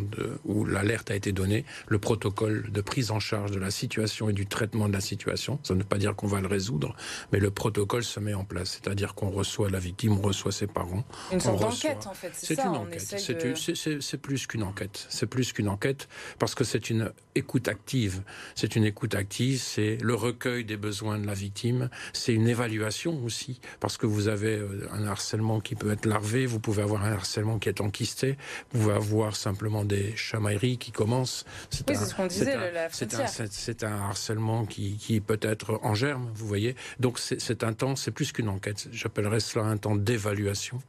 où 0.45 0.65
l'alerte 0.65 1.11
a 1.11 1.15
été 1.15 1.31
donnée, 1.31 1.65
le 1.87 1.99
protocole 1.99 2.71
de 2.71 2.81
prise 2.81 3.11
en 3.11 3.19
charge 3.19 3.51
de 3.51 3.59
la 3.59 3.71
situation 3.71 4.29
et 4.29 4.33
du 4.33 4.45
traitement 4.45 4.87
de 4.87 4.93
la 4.93 5.01
situation, 5.01 5.59
ça 5.63 5.73
ne 5.73 5.79
veut 5.79 5.85
pas 5.85 5.97
dire 5.97 6.15
qu'on 6.15 6.27
va 6.27 6.39
le 6.39 6.47
résoudre, 6.47 6.95
mais 7.31 7.39
le 7.39 7.51
protocole 7.51 8.03
se 8.03 8.19
met 8.19 8.33
en 8.33 8.45
place, 8.45 8.79
c'est-à-dire 8.81 9.15
qu'on 9.15 9.29
reçoit 9.29 9.69
la 9.69 9.79
victime, 9.79 10.13
on 10.13 10.21
reçoit 10.21 10.51
ses 10.51 10.67
parents. 10.67 11.03
Une 11.31 11.39
sorte 11.39 11.59
d'enquête 11.59 12.07
en 12.07 12.13
fait, 12.13 12.31
c'est 12.33 12.55
ça. 12.55 12.67
Une 12.67 12.75
enquête. 12.75 14.01
C'est 14.01 14.17
plus 14.17 14.47
qu'une 14.47 14.63
enquête. 14.63 15.07
C'est 15.09 15.27
plus 15.27 15.51
qu'une 15.51 15.67
enquête 15.67 16.07
parce 16.39 16.55
que 16.55 16.63
c'est 16.63 16.89
une 16.89 17.11
écoute 17.33 17.67
active. 17.67 18.21
C'est 18.53 18.75
une 18.75 18.85
écoute 18.85 19.15
active, 19.15 19.59
c'est 19.59 19.97
le 20.01 20.13
recueil 20.13 20.65
des 20.65 20.77
besoins 20.77 21.17
de 21.17 21.25
la 21.25 21.33
victime, 21.33 21.89
c'est 22.13 22.33
une 22.33 22.47
évaluation 22.47 23.23
aussi 23.23 23.59
parce 23.79 23.97
que 23.97 24.05
vous 24.05 24.27
avez 24.27 24.57
euh, 24.57 24.87
un 24.91 25.05
harcèlement 25.05 25.59
qui 25.59 25.75
peut 25.75 25.91
être 25.91 26.05
larvé, 26.05 26.45
vous 26.45 26.59
pouvez 26.59 26.83
avoir 26.83 27.03
un 27.03 27.11
harcèlement 27.11 27.59
qui 27.59 27.69
est 27.69 27.81
enquisté, 27.81 28.34
vous 28.71 28.79
pouvez 28.79 28.95
avoir 28.95 29.35
simplement 29.35 29.85
des 29.85 30.15
chamailleries 30.15 30.77
qui 30.77 30.91
commencent. 30.91 31.45
C'est 31.69 31.89
oui, 31.89 31.95
ce 31.95 33.85
un, 33.85 33.99
harcèlement 34.09 34.65
qui, 34.65 34.97
qui 34.97 35.19
peut 35.19 35.39
être 35.41 35.79
en 35.83 35.93
germe, 35.93 36.29
vous 36.33 36.47
voyez. 36.47 36.75
Donc 36.99 37.19
c'est 37.19 37.63
un 37.63 37.73
temps, 37.73 37.95
c'est 37.95 38.11
plus 38.11 38.31
qu'une 38.31 38.49
enquête. 38.49 38.87
J'appellerais 38.91 39.39
cela 39.39 39.65
un 39.65 39.77
temps 39.77 39.95
d'évaluation 39.95 40.81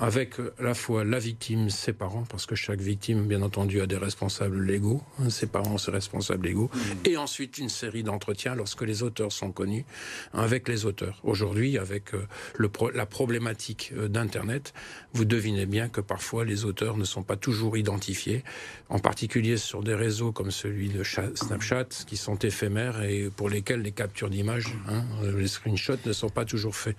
avec 0.00 0.38
à 0.38 0.62
la 0.62 0.74
fois 0.74 1.04
la 1.04 1.18
victime, 1.18 1.70
ses 1.70 1.92
parents, 1.92 2.24
parce 2.28 2.46
que 2.46 2.54
chaque 2.54 2.80
victime, 2.80 3.26
bien 3.26 3.42
entendu, 3.42 3.80
a 3.80 3.86
des 3.86 3.96
responsables 3.96 4.62
légaux, 4.62 5.02
hein, 5.20 5.30
ses 5.30 5.46
parents, 5.46 5.78
ses 5.78 5.90
responsables 5.90 6.46
légaux, 6.46 6.70
mmh. 6.72 6.78
et 7.04 7.16
ensuite 7.16 7.58
une 7.58 7.68
série 7.68 8.02
d'entretiens 8.02 8.54
lorsque 8.54 8.82
les 8.82 9.02
auteurs 9.02 9.32
sont 9.32 9.52
connus, 9.52 9.84
avec 10.32 10.68
les 10.68 10.86
auteurs. 10.86 11.20
Aujourd'hui, 11.22 11.78
avec 11.78 12.14
euh, 12.14 12.26
le 12.56 12.70
la 12.94 13.06
problématique 13.06 13.92
euh, 13.96 14.08
d'Internet, 14.08 14.72
vous 15.12 15.24
devinez 15.24 15.66
bien 15.66 15.88
que 15.88 16.00
parfois 16.00 16.44
les 16.44 16.64
auteurs 16.64 16.96
ne 16.96 17.04
sont 17.04 17.22
pas 17.22 17.36
toujours 17.36 17.76
identifiés, 17.76 18.44
en 18.88 18.98
particulier 18.98 19.56
sur 19.56 19.82
des 19.82 19.94
réseaux 19.94 20.32
comme 20.32 20.50
celui 20.50 20.88
de 20.88 21.02
Snapchat, 21.02 21.88
qui 22.06 22.16
sont 22.16 22.36
éphémères 22.36 23.02
et 23.02 23.30
pour 23.34 23.48
lesquels 23.48 23.82
les 23.82 23.92
captures 23.92 24.30
d'images, 24.30 24.74
hein, 24.88 25.04
les 25.22 25.48
screenshots 25.48 25.98
ne 26.04 26.12
sont 26.12 26.28
pas 26.28 26.44
toujours 26.44 26.74
faits. 26.74 26.96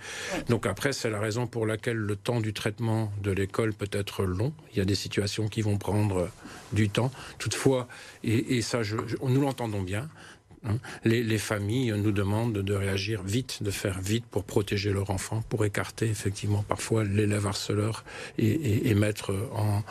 Donc 0.48 0.66
après, 0.66 0.92
c'est 0.92 1.10
la 1.10 1.20
raison 1.20 1.46
pour 1.46 1.66
laquelle 1.66 1.96
le 1.96 2.16
temps 2.16 2.40
du 2.40 2.52
traitement 2.52 2.67
de 2.70 3.30
l'école 3.30 3.72
peut 3.72 3.90
être 3.92 4.24
long. 4.24 4.52
Il 4.72 4.78
y 4.78 4.80
a 4.80 4.84
des 4.84 4.94
situations 4.94 5.48
qui 5.48 5.62
vont 5.62 5.78
prendre 5.78 6.28
du 6.72 6.88
temps. 6.88 7.10
Toutefois, 7.38 7.88
et, 8.24 8.62
ça, 8.62 8.80
nous 9.22 9.40
l'entendons 9.40 9.82
bien, 9.82 10.08
Hein. 10.64 10.78
Les, 11.04 11.38
familles 11.38 11.94
nous 11.96 12.12
demandent 12.12 12.58
de 12.58 12.74
réagir 12.74 13.22
vite, 13.22 13.62
de 13.62 13.70
faire 13.70 14.00
vite 14.00 14.24
pour 14.26 14.44
protéger 14.44 14.92
leur 14.92 15.10
enfant, 15.10 15.42
pour 15.48 15.64
écarter 15.64 16.06
effectivement 16.06 16.62
parfois 16.62 17.04
l'élève 17.04 17.46
harceleur 17.46 18.04
et, 18.38 18.94
mettre 18.94 19.32
en, 19.54 19.82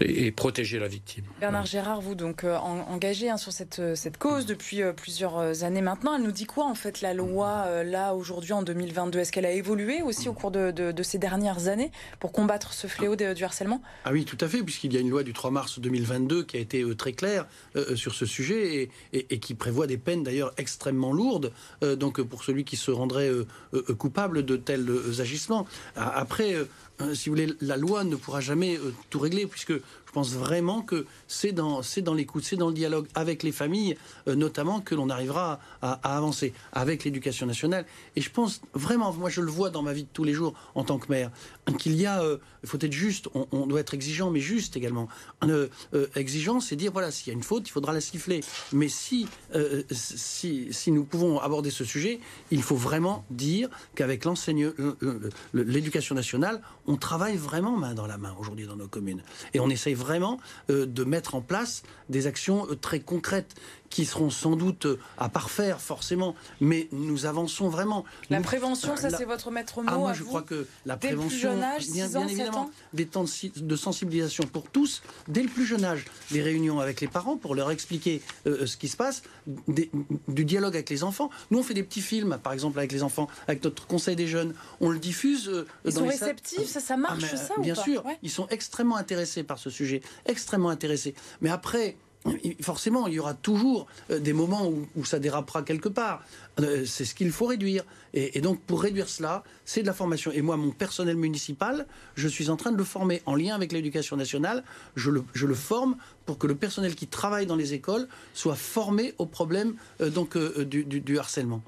et, 0.00 0.30
protéger 0.30 0.78
la 0.78 0.88
victime. 0.88 1.24
Bernard 1.40 1.66
Gérard, 1.66 2.00
vous 2.00 2.14
donc 2.14 2.44
euh, 2.44 2.56
engagé 2.56 3.30
hein, 3.30 3.36
sur 3.36 3.52
cette, 3.52 3.80
cette 3.94 4.18
cause 4.18 4.46
depuis 4.46 4.82
euh, 4.82 4.92
plusieurs 4.92 5.64
années 5.64 5.80
maintenant. 5.80 6.16
Elle 6.16 6.22
nous 6.22 6.32
dit 6.32 6.46
quoi 6.46 6.66
en 6.66 6.74
fait 6.74 7.00
la 7.00 7.14
loi 7.14 7.64
euh, 7.66 7.84
là 7.84 8.14
aujourd'hui 8.14 8.52
en 8.52 8.62
2022 8.62 9.18
Est-ce 9.18 9.32
qu'elle 9.32 9.46
a 9.46 9.52
évolué 9.52 10.02
aussi 10.02 10.28
au 10.28 10.32
cours 10.32 10.50
de, 10.50 11.02
ces 11.02 11.18
dernières 11.18 11.68
années 11.68 11.90
pour 12.20 12.32
combattre 12.32 12.72
ce 12.72 12.86
fléau 12.86 13.16
du 13.16 13.44
harcèlement? 13.44 13.82
Ah 14.04 14.10
oui, 14.12 14.24
tout 14.24 14.38
à 14.40 14.48
fait, 14.48 14.62
puisqu'il 14.62 14.92
y 14.92 14.96
a 14.96 15.00
une 15.00 15.10
loi 15.10 15.22
du 15.22 15.32
3 15.32 15.50
mars 15.50 15.78
2022 15.78 16.44
qui 16.44 16.56
a 16.56 16.60
été 16.60 16.84
très 16.96 17.12
claire 17.12 17.46
sur 17.94 18.14
ce 18.14 18.26
sujet 18.26 18.74
et, 18.82 18.90
et, 19.12 19.38
qui 19.38 19.54
prévoit 19.54 19.86
des 19.86 19.98
peines 19.98 20.22
d'ailleurs 20.22 20.52
extrêmement 20.56 21.12
lourdes, 21.12 21.52
euh, 21.82 21.96
donc 21.96 22.20
pour 22.22 22.44
celui 22.44 22.64
qui 22.64 22.76
se 22.76 22.90
rendrait 22.90 23.28
euh, 23.28 23.46
euh, 23.74 23.94
coupable 23.94 24.44
de 24.44 24.56
tels 24.56 24.88
agissements. 25.18 25.66
Après, 25.96 26.54
si 27.14 27.28
vous 27.28 27.36
voulez, 27.36 27.52
la 27.60 27.76
loi 27.76 28.04
ne 28.04 28.16
pourra 28.16 28.40
jamais 28.40 28.78
tout 29.10 29.18
régler, 29.18 29.46
puisque 29.46 29.74
je 30.08 30.12
pense 30.14 30.32
vraiment 30.32 30.80
que 30.80 31.04
c'est 31.26 31.52
dans, 31.52 31.82
dans 32.02 32.14
l'écoute, 32.14 32.42
c'est 32.42 32.56
dans 32.56 32.68
le 32.68 32.74
dialogue 32.74 33.06
avec 33.14 33.42
les 33.42 33.52
familles, 33.52 33.94
euh, 34.26 34.34
notamment, 34.34 34.80
que 34.80 34.94
l'on 34.94 35.10
arrivera 35.10 35.60
à, 35.82 36.16
avancer 36.16 36.54
avec 36.72 37.04
l'éducation 37.04 37.44
nationale. 37.44 37.84
Et 38.16 38.22
je 38.22 38.30
pense 38.30 38.62
vraiment, 38.72 39.12
moi 39.12 39.28
je 39.28 39.42
le 39.42 39.50
vois 39.50 39.68
dans 39.68 39.82
ma 39.82 39.92
vie 39.92 40.04
de 40.04 40.08
tous 40.10 40.24
les 40.24 40.32
jours 40.32 40.54
en 40.74 40.82
tant 40.82 40.98
que 40.98 41.12
maire, 41.12 41.30
qu'il 41.78 41.94
y 41.94 42.06
a, 42.06 42.22
euh, 42.22 42.38
il 42.62 42.70
faut 42.70 42.78
être 42.80 42.92
juste, 42.92 43.28
on, 43.52 43.66
doit 43.66 43.80
être 43.80 43.92
exigeant, 43.92 44.30
mais 44.30 44.40
juste 44.40 44.78
également. 44.78 45.08
Euh, 45.44 45.68
exigeant, 46.14 46.58
c'est 46.60 46.76
dire, 46.76 46.90
voilà, 46.90 47.10
s'il 47.10 47.28
y 47.28 47.30
a 47.30 47.34
une 47.34 47.42
faute, 47.42 47.68
il 47.68 47.72
faudra 47.72 47.92
la 47.92 48.00
siffler. 48.00 48.40
Mais 48.72 48.88
si, 48.88 49.28
si, 49.90 50.68
si 50.70 50.90
nous 50.90 51.04
pouvons 51.04 51.38
aborder 51.38 51.70
ce 51.70 51.84
sujet, 51.84 52.18
il 52.50 52.62
faut 52.62 52.76
vraiment 52.76 53.26
dire 53.28 53.68
qu'avec 53.94 54.24
l'éducation 55.52 56.14
nationale, 56.14 56.62
on 56.88 56.96
travaille 56.96 57.36
vraiment 57.36 57.76
main 57.76 57.94
dans 57.94 58.06
la 58.06 58.18
main 58.18 58.34
aujourd'hui 58.40 58.66
dans 58.66 58.74
nos 58.74 58.88
communes. 58.88 59.22
Et 59.54 59.60
on 59.60 59.68
essaye 59.68 59.94
vraiment 59.94 60.40
euh, 60.70 60.86
de 60.86 61.04
mettre 61.04 61.34
en 61.34 61.42
place 61.42 61.82
des 62.08 62.26
actions 62.26 62.66
euh, 62.68 62.74
très 62.74 62.98
concrètes 62.98 63.54
qui 63.90 64.04
seront 64.04 64.30
sans 64.30 64.56
doute 64.56 64.86
euh, 64.86 64.98
à 65.16 65.28
parfaire 65.28 65.80
forcément, 65.80 66.34
mais 66.60 66.88
nous 66.92 67.26
avançons 67.26 67.68
vraiment. 67.68 68.04
La 68.30 68.40
prévention, 68.40 68.96
ça 68.96 69.10
c'est 69.10 69.24
votre 69.24 69.50
maître 69.50 69.80
mot. 69.82 69.88
Ah, 69.90 69.98
moi 69.98 70.12
je 70.12 70.22
vous. 70.22 70.28
crois 70.28 70.42
que 70.42 70.66
la 70.86 70.96
prévention, 70.96 71.54
bien, 71.92 72.08
bien 72.08 72.28
évidemment, 72.28 72.70
des 72.92 73.06
temps 73.06 73.24
de 73.56 73.76
sensibilisation 73.76 74.44
pour 74.44 74.68
tous 74.70 75.02
dès 75.28 75.42
le 75.42 75.48
plus 75.48 75.66
jeune 75.66 75.84
âge, 75.84 76.04
des 76.30 76.42
réunions 76.42 76.80
avec 76.80 77.00
les 77.00 77.08
parents 77.08 77.36
pour 77.36 77.54
leur 77.54 77.70
expliquer 77.70 78.22
ce 78.44 78.76
qui 78.76 78.88
se 78.88 78.96
passe, 78.96 79.22
du 79.66 80.44
dialogue 80.44 80.74
avec 80.74 80.90
les 80.90 81.04
enfants. 81.04 81.30
Nous 81.50 81.58
on 81.58 81.62
fait 81.62 81.74
des 81.74 81.82
petits 81.82 82.00
films, 82.00 82.38
par 82.42 82.52
exemple 82.52 82.78
avec 82.78 82.92
les 82.92 83.02
enfants, 83.02 83.28
avec 83.46 83.62
notre 83.64 83.86
conseil 83.86 84.16
des 84.16 84.26
jeunes, 84.26 84.54
on 84.80 84.90
le 84.90 84.98
diffuse. 84.98 85.66
Ils 85.84 85.92
sont 85.92 86.06
réceptifs, 86.06 86.68
ça, 86.68 86.80
ça 86.80 86.96
marche 86.96 87.24
ah, 87.32 87.36
ça 87.36 87.54
Bien 87.58 87.74
ou 87.74 87.76
pas 87.76 87.82
sûr, 87.82 88.04
ils 88.22 88.30
sont 88.30 88.46
extrêmement 88.48 88.96
intéressés 88.96 89.42
par 89.42 89.58
ce 89.58 89.70
sujet, 89.70 90.00
extrêmement 90.26 90.70
intéressés. 90.70 91.14
Mais 91.40 91.50
après, 91.50 91.96
forcément, 92.60 93.06
il 93.06 93.14
y 93.14 93.18
aura 93.18 93.34
toujours 93.34 93.86
euh, 94.10 94.18
des 94.18 94.32
moments 94.32 94.70
où, 94.96 95.04
ça 95.04 95.18
dérapera 95.18 95.62
quelque 95.62 95.88
part. 95.88 96.22
Euh, 96.60 96.84
c'est 96.84 97.04
ce 97.04 97.14
qu'il 97.14 97.30
faut 97.30 97.46
réduire. 97.46 97.84
Et, 98.14 98.40
donc, 98.40 98.60
pour 98.62 98.82
réduire 98.82 99.08
cela, 99.08 99.44
c'est 99.64 99.82
de 99.82 99.86
la 99.86 99.92
formation. 99.92 100.32
Et 100.32 100.42
moi, 100.42 100.56
mon 100.56 100.70
personnel 100.70 101.16
municipal, 101.16 101.86
je 102.14 102.26
suis 102.26 102.50
en 102.50 102.56
train 102.56 102.72
de 102.72 102.76
le 102.76 102.84
former 102.84 103.22
en 103.26 103.34
lien 103.34 103.54
avec 103.54 103.72
l'éducation 103.72 104.16
nationale. 104.16 104.64
Je 104.96 105.10
le, 105.10 105.54
forme 105.54 105.96
pour 106.26 106.38
que 106.38 106.46
le 106.46 106.54
personnel 106.54 106.94
qui 106.94 107.06
travaille 107.06 107.46
dans 107.46 107.56
les 107.56 107.74
écoles 107.74 108.08
soit 108.34 108.56
formé 108.56 109.14
au 109.18 109.26
problème 109.26 109.74
euh, 110.00 110.10
du 110.64 111.18
harcèlement. 111.18 111.62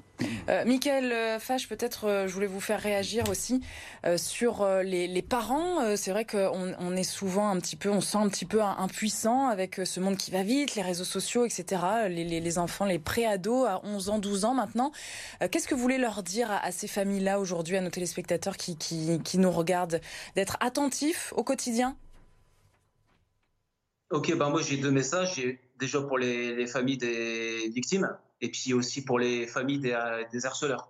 Euh, 0.49 0.65
Michael 0.65 1.11
euh, 1.11 1.39
Fache, 1.39 1.67
peut-être 1.67 2.07
euh, 2.07 2.27
je 2.27 2.33
voulais 2.33 2.47
vous 2.47 2.59
faire 2.59 2.79
réagir 2.79 3.29
aussi 3.29 3.61
sur 4.17 4.65
les, 4.83 5.21
parents. 5.21 5.95
c'est 5.95 6.09
vrai 6.09 6.25
qu'on 6.25 6.73
on 6.79 6.95
est 6.95 7.03
souvent 7.03 7.49
un 7.49 7.59
petit 7.59 7.75
peu, 7.75 7.89
on 7.89 8.01
sent 8.01 8.17
un 8.17 8.29
petit 8.29 8.45
peu 8.45 8.61
impuissant 8.61 9.47
avec 9.47 9.79
ce 9.83 9.99
monde 9.99 10.17
qui 10.17 10.31
va 10.31 10.41
vite, 10.41 10.75
les 10.75 10.81
réseaux 10.81 11.03
sociaux, 11.03 11.45
etc. 11.45 11.81
Les, 12.09 12.57
enfants, 12.57 12.85
les 12.85 12.97
pré-ados 12.97 13.67
à 13.67 13.81
11 13.83 14.09
ans, 14.09 14.17
12 14.17 14.45
ans 14.45 14.53
maintenant. 14.55 14.91
Qu'est-ce 15.51 15.67
que 15.67 15.75
vous 15.75 15.81
voulez 15.81 15.99
leur 15.99 16.23
dire 16.23 16.49
à, 16.51 16.71
ces 16.71 16.87
familles-là 16.87 17.39
aujourd'hui, 17.39 17.77
à 17.77 17.81
nos 17.81 17.91
téléspectateurs 17.91 18.57
qui, 18.57 19.37
nous 19.37 19.51
regardent, 19.51 20.01
d'être 20.35 20.57
attentifs 20.61 21.31
au 21.35 21.43
quotidien? 21.43 21.95
Ok, 24.09 24.35
ben 24.35 24.49
moi 24.49 24.61
j'ai 24.63 24.77
deux 24.77 24.91
messages. 24.91 25.39
Déjà 25.79 26.01
pour 26.01 26.17
les 26.17 26.65
familles 26.65 26.97
des 26.97 27.69
victimes 27.69 28.09
et 28.41 28.49
puis 28.49 28.73
aussi 28.73 29.03
pour 29.03 29.19
les 29.19 29.47
familles 29.47 29.79
des, 29.79 29.97
des 30.31 30.45
harceleurs. 30.45 30.89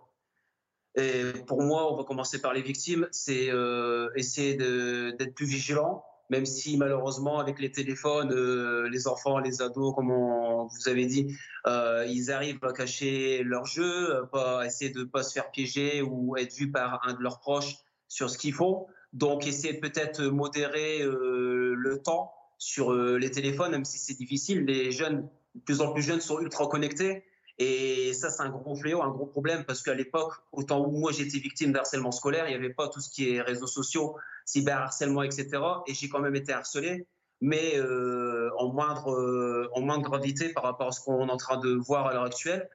Pour 1.48 1.62
moi, 1.62 1.91
on 1.91 1.96
va 1.96 2.03
commencer 2.03 2.41
par 2.41 2.53
les 2.53 2.62
victimes, 2.62 3.08
c'est 3.12 3.50
euh, 3.50 4.10
essayer 4.15 4.55
d'être 4.55 5.34
plus 5.34 5.46
vigilant, 5.46 6.03
même 6.29 6.46
si 6.46 6.77
malheureusement 6.77 7.39
avec 7.39 7.60
les 7.60 7.72
téléphones, 7.72 8.31
euh, 8.34 8.89
les 8.89 9.08
enfants, 9.08 9.39
les 9.39 9.62
ados, 9.62 9.93
comme 9.96 10.12
vous 10.12 10.89
avez 10.89 11.05
dit, 11.05 11.36
euh, 11.67 12.05
ils 12.10 12.31
arrivent 12.31 12.63
à 12.63 12.74
cacher 12.74 13.43
leur 13.43 13.65
jeu, 13.65 14.24
pas 14.31 14.65
essayer 14.65 14.91
de 14.91 15.03
pas 15.03 15.24
se 15.24 15.34
faire 15.34 15.51
piéger 15.51 16.01
ou 16.01 16.36
être 16.38 16.53
vus 16.55 16.72
par 16.72 17.05
un 17.08 17.13
de 17.13 17.22
leurs 17.22 17.39
proches 17.39 17.75
sur 18.08 18.29
ce 18.29 18.38
qu'ils 18.38 18.53
font. 18.53 18.88
Donc 19.13 19.46
essayer 19.46 19.74
peut-être 19.74 20.22
modérer 20.24 21.01
euh, 21.01 21.74
le 21.75 22.01
temps 22.01 22.34
sur 22.58 22.93
les 22.93 23.31
téléphones, 23.31 23.72
même 23.72 23.86
si 23.86 23.98
c'est 23.98 24.13
difficile. 24.13 24.65
Les 24.65 24.91
jeunes, 24.91 25.27
de 25.55 25.62
plus 25.62 25.81
en 25.81 25.91
plus 25.91 26.03
jeunes, 26.03 26.22
sont 26.22 26.39
ultra 26.39 26.67
connectés. 26.67 27.24
Et 27.63 28.13
ça, 28.13 28.31
c'est 28.31 28.41
un 28.41 28.49
gros 28.49 28.75
fléau, 28.75 29.03
un 29.03 29.11
gros 29.11 29.27
problème, 29.27 29.63
parce 29.65 29.83
qu'à 29.83 29.93
l'époque, 29.93 30.33
autant 30.51 30.83
où 30.83 30.97
moi 30.97 31.11
j'étais 31.11 31.37
victime 31.37 31.71
d'harcèlement 31.71 32.11
scolaire, 32.11 32.47
il 32.47 32.49
n'y 32.49 32.55
avait 32.55 32.73
pas 32.73 32.87
tout 32.87 32.99
ce 32.99 33.09
qui 33.11 33.35
est 33.35 33.39
réseaux 33.39 33.67
sociaux, 33.67 34.15
cyberharcèlement, 34.45 35.21
etc. 35.21 35.61
Et 35.85 35.93
j'ai 35.93 36.09
quand 36.09 36.21
même 36.21 36.35
été 36.35 36.53
harcelé, 36.53 37.05
mais 37.39 37.77
euh, 37.77 38.49
en, 38.57 38.73
moindre, 38.73 39.11
euh, 39.11 39.69
en 39.73 39.81
moindre 39.81 40.01
gravité 40.01 40.49
par 40.49 40.63
rapport 40.63 40.87
à 40.87 40.91
ce 40.91 41.01
qu'on 41.01 41.27
est 41.27 41.31
en 41.31 41.37
train 41.37 41.57
de 41.57 41.69
voir 41.75 42.07
à 42.07 42.13
l'heure 42.13 42.23
actuelle. 42.23 42.67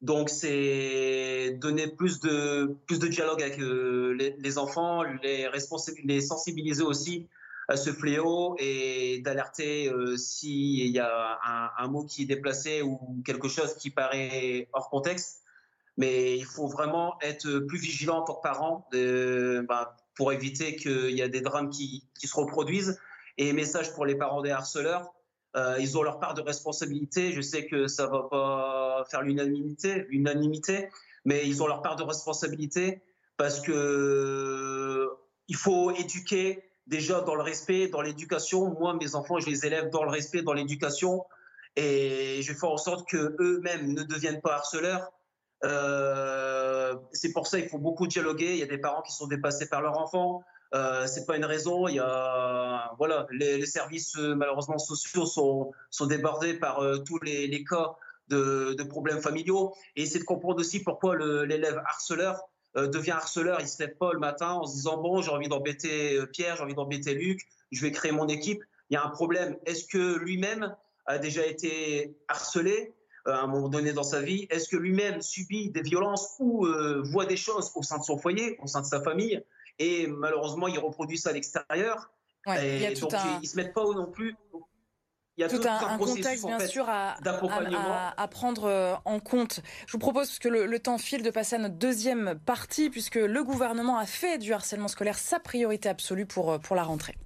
Donc, 0.00 0.30
c'est 0.30 1.58
donner 1.60 1.88
plus 1.88 2.20
de, 2.20 2.78
plus 2.86 2.98
de 2.98 3.08
dialogue 3.08 3.42
avec 3.42 3.58
euh, 3.58 4.16
les, 4.38 4.56
enfants, 4.56 5.02
les, 5.22 6.20
sensibiliser 6.22 6.82
aussi 6.82 7.28
ce 7.74 7.90
fléau 7.90 8.56
et 8.58 9.20
d'alerter 9.24 9.90
s'il 10.16 10.88
y 10.88 10.98
a 10.98 11.38
un, 11.78 11.88
mot 11.88 12.04
qui 12.04 12.22
est 12.22 12.26
déplacé 12.26 12.82
ou 12.82 13.22
quelque 13.24 13.48
chose 13.48 13.74
qui 13.76 13.90
paraît 13.90 14.68
hors 14.72 14.90
contexte. 14.90 15.40
Mais 15.96 16.36
il 16.36 16.44
faut 16.44 16.66
vraiment 16.66 17.16
être 17.22 17.60
plus 17.60 17.78
vigilant 17.78 18.18
en 18.18 18.22
tant 18.22 18.34
que 18.34 18.42
parent 18.42 18.88
de, 18.92 19.64
bah, 19.68 19.96
pour 20.14 20.32
éviter 20.32 20.76
qu'il 20.76 21.10
y 21.10 21.22
a 21.22 21.28
des 21.28 21.40
drames 21.40 21.70
qui, 21.70 22.08
se 22.22 22.34
reproduisent. 22.36 22.98
Et 23.36 23.52
message 23.52 23.92
pour 23.94 24.06
les 24.06 24.14
parents 24.14 24.42
des 24.42 24.50
harceleurs, 24.50 25.12
euh, 25.56 25.76
ils 25.80 25.98
ont 25.98 26.02
leur 26.02 26.20
part 26.20 26.34
de 26.34 26.40
responsabilité. 26.40 27.32
Je 27.32 27.40
sais 27.40 27.66
que 27.66 27.86
ça 27.88 28.06
va 28.06 28.24
pas 28.30 29.04
faire 29.10 29.22
l'unanimité, 29.22 30.88
mais 31.24 31.46
ils 31.46 31.62
ont 31.62 31.66
leur 31.66 31.82
part 31.82 31.96
de 31.96 32.02
responsabilité 32.02 33.02
parce 33.36 33.60
que 33.60 35.08
il 35.48 35.56
faut 35.56 35.90
éduquer 35.90 36.62
déjà 36.86 37.20
dans 37.20 37.34
le 37.34 37.42
respect, 37.42 37.88
dans 37.88 38.00
l'éducation. 38.00 38.70
Moi, 38.78 38.94
mes 38.94 39.14
enfants, 39.14 39.38
je 39.40 39.46
les 39.46 39.66
élève 39.66 39.90
dans 39.90 40.04
le 40.04 40.10
respect, 40.10 40.42
dans 40.42 40.52
l'éducation, 40.52 41.24
et 41.76 42.40
je 42.42 42.52
fais 42.52 42.66
en 42.66 42.76
sorte 42.76 43.08
que 43.08 43.36
eux-mêmes 43.40 43.92
ne 43.92 44.02
deviennent 44.02 44.40
pas 44.40 44.54
harceleurs. 44.54 45.12
Euh, 45.64 46.94
c'est 47.12 47.32
pour 47.32 47.46
ça 47.46 47.60
qu'il 47.60 47.70
faut 47.70 47.78
beaucoup 47.78 48.06
dialoguer. 48.06 48.52
Il 48.52 48.58
y 48.58 48.62
a 48.62 48.66
des 48.66 48.78
parents 48.78 49.02
qui 49.02 49.12
sont 49.12 49.26
dépassés 49.26 49.68
par 49.68 49.80
leur 49.80 49.98
enfant. 49.98 50.44
Euh, 50.74 51.06
c'est 51.06 51.24
pas 51.24 51.36
une 51.36 51.44
raison. 51.44 51.86
Il 51.88 51.94
y 51.94 52.00
a, 52.00 52.92
voilà, 52.98 53.26
les, 53.30 53.64
services 53.64 54.16
euh, 54.16 54.34
malheureusement 54.34 54.78
sociaux 54.78 55.24
sont, 55.24 55.72
sont 55.90 56.06
débordés 56.06 56.54
par 56.54 56.80
euh, 56.80 56.98
tous 56.98 57.20
les, 57.20 57.46
les 57.46 57.64
cas 57.64 57.94
de, 58.28 58.74
de, 58.76 58.82
problèmes 58.82 59.20
familiaux. 59.20 59.72
Et 59.94 60.06
c'est 60.06 60.18
de 60.18 60.24
comprendre 60.24 60.58
aussi 60.58 60.82
pourquoi 60.82 61.16
l'élève 61.16 61.80
harceleur 61.86 62.40
devient 62.76 63.12
harceleur. 63.12 63.60
Il 63.60 63.68
se 63.68 63.82
lève 63.82 63.96
pas 63.96 64.12
le 64.12 64.18
matin 64.18 64.52
en 64.52 64.66
se 64.66 64.74
disant 64.74 65.00
bon, 65.00 65.22
j'ai 65.22 65.30
envie 65.30 65.48
d'embêter 65.48 66.18
Pierre, 66.32 66.56
j'ai 66.56 66.62
envie 66.62 66.74
d'embêter 66.74 67.14
Luc, 67.14 67.40
je 67.70 67.80
vais 67.82 67.92
créer 67.92 68.12
mon 68.12 68.28
équipe. 68.28 68.62
Il 68.90 68.94
y 68.94 68.96
a 68.96 69.04
un 69.04 69.10
problème. 69.10 69.56
Est-ce 69.66 69.86
que 69.86 70.16
lui-même 70.18 70.74
a 71.06 71.18
déjà 71.18 71.46
été 71.46 72.16
harcelé 72.28 72.94
euh, 73.26 73.32
à 73.32 73.40
un 73.40 73.46
moment 73.46 73.68
donné 73.68 73.92
dans 73.92 74.02
sa 74.02 74.20
vie? 74.20 74.46
Est-ce 74.50 74.68
que 74.68 74.76
lui-même 74.76 75.22
subit 75.22 75.70
des 75.70 75.82
violences 75.82 76.36
ou 76.38 76.66
euh, 76.66 77.02
voit 77.02 77.26
des 77.26 77.36
choses 77.36 77.72
au 77.74 77.82
sein 77.82 77.98
de 77.98 78.04
son 78.04 78.18
foyer, 78.18 78.58
au 78.62 78.66
sein 78.66 78.82
de 78.82 78.86
sa 78.86 79.00
famille? 79.02 79.42
Et 79.78 80.06
malheureusement, 80.06 80.68
il 80.68 80.78
reproduit 80.78 81.18
ça 81.18 81.30
à 81.30 81.32
l'extérieur. 81.32 82.10
Ouais, 82.46 82.92
et 82.92 82.94
donc, 82.94 83.14
un... 83.14 83.38
ils 83.38 83.42
ne 83.42 83.46
se 83.46 83.56
mettent 83.56 83.72
pas 83.72 83.84
non 83.84 84.10
plus. 84.10 84.36
Il 85.36 85.40
y 85.40 85.44
a 85.44 85.48
tout, 85.48 85.58
tout 85.58 85.68
un, 85.68 85.88
un, 85.88 85.98
contexte, 85.98 86.46
bien 86.46 86.60
sûr, 86.60 86.88
à, 86.88 87.16
à, 87.24 88.22
à, 88.22 88.28
prendre 88.28 88.64
euh, 88.64 88.94
en 89.04 89.18
compte. 89.18 89.60
Je 89.86 89.92
vous 89.92 89.98
propose 89.98 90.38
que 90.38 90.48
le, 90.48 90.66
le, 90.66 90.78
temps 90.78 90.96
file 90.96 91.22
de 91.22 91.30
passer 91.30 91.56
à 91.56 91.58
notre 91.58 91.74
deuxième 91.74 92.38
partie, 92.46 92.88
puisque 92.88 93.16
le 93.16 93.42
gouvernement 93.42 93.98
a 93.98 94.06
fait 94.06 94.38
du 94.38 94.52
harcèlement 94.52 94.86
scolaire 94.86 95.18
sa 95.18 95.40
priorité 95.40 95.88
absolue 95.88 96.26
pour, 96.26 96.60
pour 96.60 96.76
la 96.76 96.84
rentrée. 96.84 97.16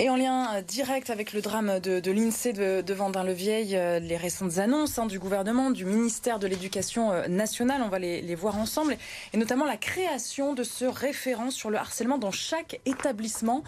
Et 0.00 0.08
en 0.10 0.16
lien 0.16 0.54
euh, 0.54 0.62
direct 0.62 1.10
avec 1.10 1.32
le 1.32 1.40
drame 1.40 1.80
de, 1.80 1.98
de 1.98 2.12
l'INSEE 2.12 2.52
de, 2.52 2.82
de 2.82 2.94
Vendin-le-Vieil, 2.94 3.74
euh, 3.74 3.98
les 3.98 4.16
récentes 4.16 4.58
annonces 4.58 4.96
hein, 4.96 5.06
du 5.06 5.18
gouvernement, 5.18 5.72
du 5.72 5.84
ministère 5.84 6.38
de 6.38 6.46
l'Éducation 6.46 7.10
euh, 7.10 7.26
nationale, 7.26 7.82
on 7.84 7.88
va 7.88 7.98
les, 7.98 8.22
les, 8.22 8.34
voir 8.36 8.56
ensemble, 8.58 8.96
et 9.32 9.36
notamment 9.36 9.64
la 9.64 9.76
création 9.76 10.54
de 10.54 10.62
ce 10.62 10.84
référent 10.84 11.50
sur 11.50 11.68
le 11.68 11.78
harcèlement 11.78 12.16
dans 12.16 12.30
chaque 12.30 12.80
établissement. 12.86 13.64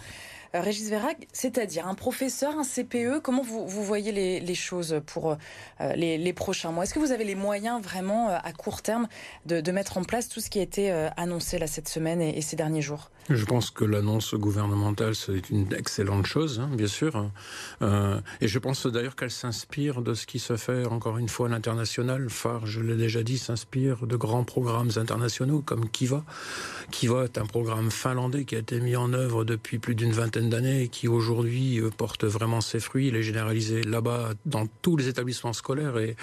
Régis 0.53 0.89
Verrag, 0.89 1.15
c'est-à-dire 1.31 1.87
un 1.87 1.95
professeur, 1.95 2.57
un 2.57 2.63
CPE, 2.63 3.19
comment 3.21 3.41
vous, 3.41 3.65
vous 3.65 3.83
voyez 3.85 4.11
les, 4.11 4.41
les, 4.41 4.55
choses 4.55 5.01
pour 5.05 5.37
les, 5.79 6.17
les, 6.17 6.33
prochains 6.33 6.71
mois? 6.71 6.83
Est-ce 6.83 6.93
que 6.93 6.99
vous 6.99 7.13
avez 7.13 7.23
les 7.23 7.35
moyens 7.35 7.81
vraiment 7.81 8.27
à 8.27 8.51
court 8.51 8.81
terme 8.81 9.07
de, 9.45 9.61
de, 9.61 9.71
mettre 9.71 9.97
en 9.97 10.03
place 10.03 10.27
tout 10.27 10.41
ce 10.41 10.49
qui 10.49 10.59
a 10.59 10.61
été 10.61 10.91
annoncé 11.15 11.57
là 11.57 11.67
cette 11.67 11.87
semaine 11.87 12.21
et, 12.21 12.37
et 12.37 12.41
ces 12.41 12.57
derniers 12.57 12.81
jours? 12.81 13.11
Je 13.29 13.45
pense 13.45 13.69
que 13.69 13.85
l'annonce 13.85 14.33
gouvernementale, 14.33 15.15
c'est 15.15 15.49
une 15.49 15.71
excellente 15.73 16.25
chose, 16.25 16.59
hein, 16.59 16.69
bien 16.73 16.87
sûr. 16.87 17.29
Euh, 17.81 18.19
et 18.41 18.47
je 18.47 18.59
pense 18.59 18.87
d'ailleurs 18.87 19.15
qu'elle 19.15 19.31
s'inspire 19.31 20.01
de 20.01 20.13
ce 20.13 20.25
qui 20.25 20.39
se 20.39 20.57
fait, 20.57 20.85
encore 20.85 21.17
une 21.17 21.29
fois, 21.29 21.47
à 21.47 21.49
l'international. 21.49 22.29
Phare, 22.29 22.65
je 22.65 22.81
l'ai 22.81 22.95
déjà 22.95 23.23
dit, 23.23 23.37
s'inspire 23.37 24.07
de 24.07 24.15
grands 24.15 24.43
programmes 24.43 24.91
internationaux 24.95 25.61
comme 25.61 25.89
Kiva. 25.89 26.23
Kiva 26.89 27.25
est 27.25 27.37
un 27.37 27.45
programme 27.45 27.91
finlandais 27.91 28.45
qui 28.45 28.55
a 28.55 28.59
été 28.59 28.79
mis 28.79 28.95
en 28.95 29.13
œuvre 29.13 29.45
depuis 29.45 29.77
plus 29.79 29.95
d'une 29.95 30.11
vingtaine 30.11 30.49
d'années 30.49 30.83
et 30.83 30.87
qui 30.87 31.07
aujourd'hui 31.07 31.79
euh, 31.79 31.89
porte 31.89 32.25
vraiment 32.25 32.61
ses 32.61 32.79
fruits. 32.79 33.07
Il 33.07 33.15
est 33.15 33.23
généralisé 33.23 33.83
là-bas 33.83 34.31
dans 34.45 34.67
tous 34.81 34.97
les 34.97 35.07
établissements 35.07 35.53
scolaires 35.53 35.97
et 35.99 36.15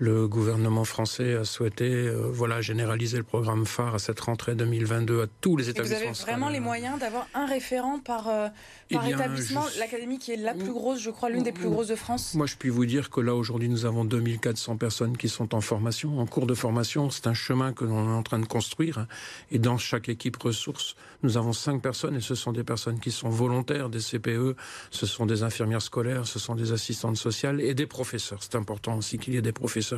le 0.00 0.26
gouvernement 0.26 0.86
français 0.86 1.34
a 1.34 1.44
souhaité 1.44 1.84
euh, 1.84 2.30
voilà, 2.32 2.62
généraliser 2.62 3.18
le 3.18 3.22
programme 3.22 3.66
phare 3.66 3.94
à 3.94 3.98
cette 3.98 4.18
rentrée 4.18 4.54
2022 4.54 5.22
à 5.22 5.26
tous 5.42 5.58
les 5.58 5.68
établissements. 5.68 5.98
Et 5.98 6.00
vous 6.00 6.22
avez 6.22 6.22
vraiment 6.22 6.48
les 6.48 6.58
moyens 6.58 6.98
d'avoir 6.98 7.28
un 7.34 7.44
référent 7.44 7.98
par, 7.98 8.26
euh, 8.28 8.48
par 8.90 9.04
eh 9.04 9.08
bien, 9.08 9.18
établissement 9.18 9.62
je... 9.74 9.78
L'académie 9.78 10.18
qui 10.18 10.32
est 10.32 10.36
la 10.36 10.54
plus 10.54 10.72
grosse, 10.72 11.02
je 11.02 11.10
crois, 11.10 11.28
l'une 11.28 11.42
des 11.42 11.52
plus 11.52 11.68
grosses 11.68 11.88
de 11.88 11.96
France? 11.96 12.34
Moi, 12.34 12.46
je 12.46 12.56
puis 12.56 12.70
vous 12.70 12.86
dire 12.86 13.10
que 13.10 13.20
là, 13.20 13.34
aujourd'hui, 13.34 13.68
nous 13.68 13.84
avons 13.84 14.06
2400 14.06 14.78
personnes 14.78 15.18
qui 15.18 15.28
sont 15.28 15.54
en 15.54 15.60
formation, 15.60 16.18
en 16.18 16.24
cours 16.24 16.46
de 16.46 16.54
formation. 16.54 17.10
C'est 17.10 17.26
un 17.26 17.34
chemin 17.34 17.74
que 17.74 17.84
l'on 17.84 18.10
est 18.10 18.16
en 18.16 18.22
train 18.22 18.38
de 18.38 18.46
construire. 18.46 19.06
Et 19.50 19.58
dans 19.58 19.76
chaque 19.76 20.08
équipe 20.08 20.42
ressources, 20.42 20.96
nous 21.22 21.36
avons 21.36 21.52
cinq 21.52 21.82
personnes 21.82 22.16
et 22.16 22.22
ce 22.22 22.34
sont 22.34 22.52
des 22.52 22.64
personnes 22.64 23.00
qui 23.00 23.10
sont 23.10 23.28
volontaires, 23.28 23.90
des 23.90 23.98
CPE, 23.98 24.56
ce 24.90 25.04
sont 25.04 25.26
des 25.26 25.42
infirmières 25.42 25.82
scolaires, 25.82 26.26
ce 26.26 26.38
sont 26.38 26.54
des 26.54 26.72
assistantes 26.72 27.18
sociales 27.18 27.60
et 27.60 27.74
des 27.74 27.86
professeurs. 27.86 28.38
C'est 28.42 28.54
important 28.54 28.96
aussi 28.96 29.18
qu'il 29.18 29.34
y 29.34 29.36
ait 29.36 29.42
des 29.42 29.52
professeurs 29.52 29.89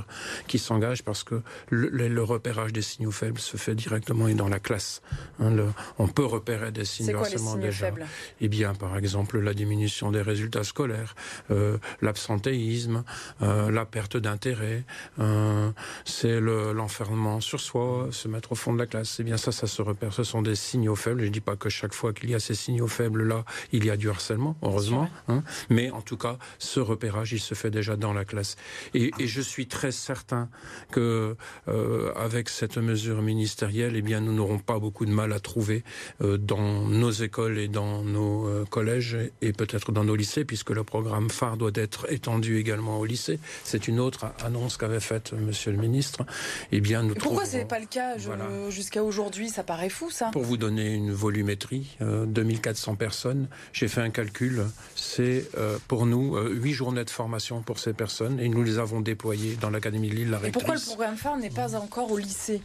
qui 0.46 0.58
s'engagent 0.58 1.02
parce 1.02 1.24
que 1.24 1.42
le, 1.70 1.88
le, 1.88 2.22
repérage 2.22 2.72
des 2.72 2.82
signaux 2.82 3.10
faibles 3.10 3.38
se 3.38 3.56
fait 3.56 3.74
directement 3.74 4.28
et 4.28 4.34
dans 4.34 4.48
la 4.48 4.60
classe. 4.60 5.02
Hein, 5.40 5.50
le, 5.50 5.66
on 5.98 6.08
peut 6.08 6.24
repérer 6.24 6.72
des 6.72 6.84
signes 6.84 7.14
harcèlement 7.14 7.56
déjà. 7.56 7.86
Faibles? 7.86 8.06
Eh 8.40 8.48
bien, 8.48 8.74
par 8.74 8.96
exemple, 8.96 9.38
la 9.40 9.54
diminution 9.54 10.10
des 10.10 10.22
résultats 10.22 10.64
scolaires, 10.64 11.14
euh, 11.50 11.78
l'absentéisme, 12.00 13.04
euh, 13.42 13.70
la 13.70 13.84
perte 13.84 14.16
d'intérêt, 14.16 14.84
euh, 15.18 15.70
c'est 16.04 16.40
l'enfermement 16.40 17.40
sur 17.40 17.60
soi, 17.60 18.08
se 18.10 18.28
mettre 18.28 18.52
au 18.52 18.54
fond 18.54 18.72
de 18.72 18.78
la 18.78 18.86
classe. 18.86 19.16
Eh 19.20 19.24
bien, 19.24 19.36
ça, 19.36 19.52
ça 19.52 19.66
se 19.66 19.82
repère. 19.82 20.12
Ce 20.12 20.24
sont 20.24 20.42
des 20.42 20.54
signaux 20.54 20.96
faibles. 20.96 21.20
Je 21.20 21.26
ne 21.26 21.32
dis 21.32 21.40
pas 21.40 21.56
que 21.56 21.68
chaque 21.68 21.94
fois 21.94 22.12
qu'il 22.12 22.30
y 22.30 22.34
a 22.34 22.40
ces 22.40 22.54
signaux 22.54 22.86
faibles-là, 22.86 23.44
il 23.72 23.84
y 23.84 23.90
a 23.90 23.96
du 23.96 24.08
harcèlement, 24.08 24.56
heureusement. 24.62 25.08
Hein, 25.28 25.42
mais 25.70 25.90
en 25.90 26.02
tout 26.02 26.16
cas, 26.16 26.38
ce 26.58 26.80
repérage, 26.80 27.32
il 27.32 27.40
se 27.40 27.54
fait 27.54 27.70
déjà 27.70 27.96
dans 27.96 28.12
la 28.12 28.24
classe. 28.24 28.56
Et, 28.94 29.10
et 29.18 29.26
je 29.26 29.40
suis 29.40 29.66
très 29.66 29.81
certain 29.90 30.48
que 30.90 31.36
euh, 31.68 32.12
avec 32.14 32.48
cette 32.48 32.76
mesure 32.76 33.22
ministérielle, 33.22 33.94
eh 33.96 34.02
bien, 34.02 34.20
nous 34.20 34.32
n'aurons 34.32 34.58
pas 34.58 34.78
beaucoup 34.78 35.06
de 35.06 35.10
mal 35.10 35.32
à 35.32 35.40
trouver 35.40 35.84
euh, 36.20 36.36
dans 36.36 36.82
nos 36.82 37.10
écoles 37.10 37.58
et 37.58 37.68
dans 37.68 38.02
nos 38.02 38.46
euh, 38.46 38.64
collèges 38.64 39.16
et 39.40 39.52
peut-être 39.52 39.92
dans 39.92 40.04
nos 40.04 40.16
lycées, 40.16 40.44
puisque 40.44 40.70
le 40.70 40.84
programme 40.84 41.30
phare 41.30 41.56
doit 41.56 41.72
être 41.74 42.10
étendu 42.12 42.58
également 42.58 42.98
au 42.98 43.04
lycée. 43.04 43.38
C'est 43.64 43.88
une 43.88 44.00
autre 44.00 44.26
annonce 44.44 44.76
qu'avait 44.76 45.00
faite 45.00 45.32
Monsieur 45.32 45.72
le 45.72 45.78
ministre. 45.78 46.24
Eh 46.70 46.80
bien, 46.80 47.02
nous 47.02 47.14
pourquoi 47.14 47.44
c'est 47.44 47.64
pas 47.64 47.78
le 47.78 47.86
cas 47.86 48.16
voilà. 48.18 48.70
jusqu'à 48.70 49.02
aujourd'hui? 49.02 49.48
Ça 49.48 49.62
paraît 49.62 49.88
fou, 49.88 50.10
ça. 50.10 50.30
Pour 50.32 50.42
vous 50.42 50.56
donner 50.56 50.92
une 50.94 51.12
volumétrie, 51.12 51.96
2400 52.00 52.96
personnes. 52.96 53.48
J'ai 53.72 53.88
fait 53.88 54.00
un 54.00 54.10
calcul. 54.10 54.64
C'est 54.94 55.48
pour 55.88 56.06
nous 56.06 56.38
huit 56.38 56.72
journées 56.72 57.04
de 57.04 57.10
formation 57.10 57.62
pour 57.62 57.78
ces 57.78 57.92
personnes 57.92 58.40
et 58.40 58.48
nous 58.48 58.62
les 58.62 58.78
avons 58.78 59.00
déployées 59.00 59.56
dans 59.60 59.70
l'Académie 59.72 60.08
de 60.08 60.14
Lille. 60.14 60.30
La 60.30 60.48
Et 60.48 60.52
pourquoi 60.52 60.74
le 60.74 60.80
programme 60.80 61.16
phare 61.16 61.36
n'est 61.36 61.50
pas 61.50 61.74
encore 61.74 62.10
au 62.12 62.18
lycée? 62.18 62.62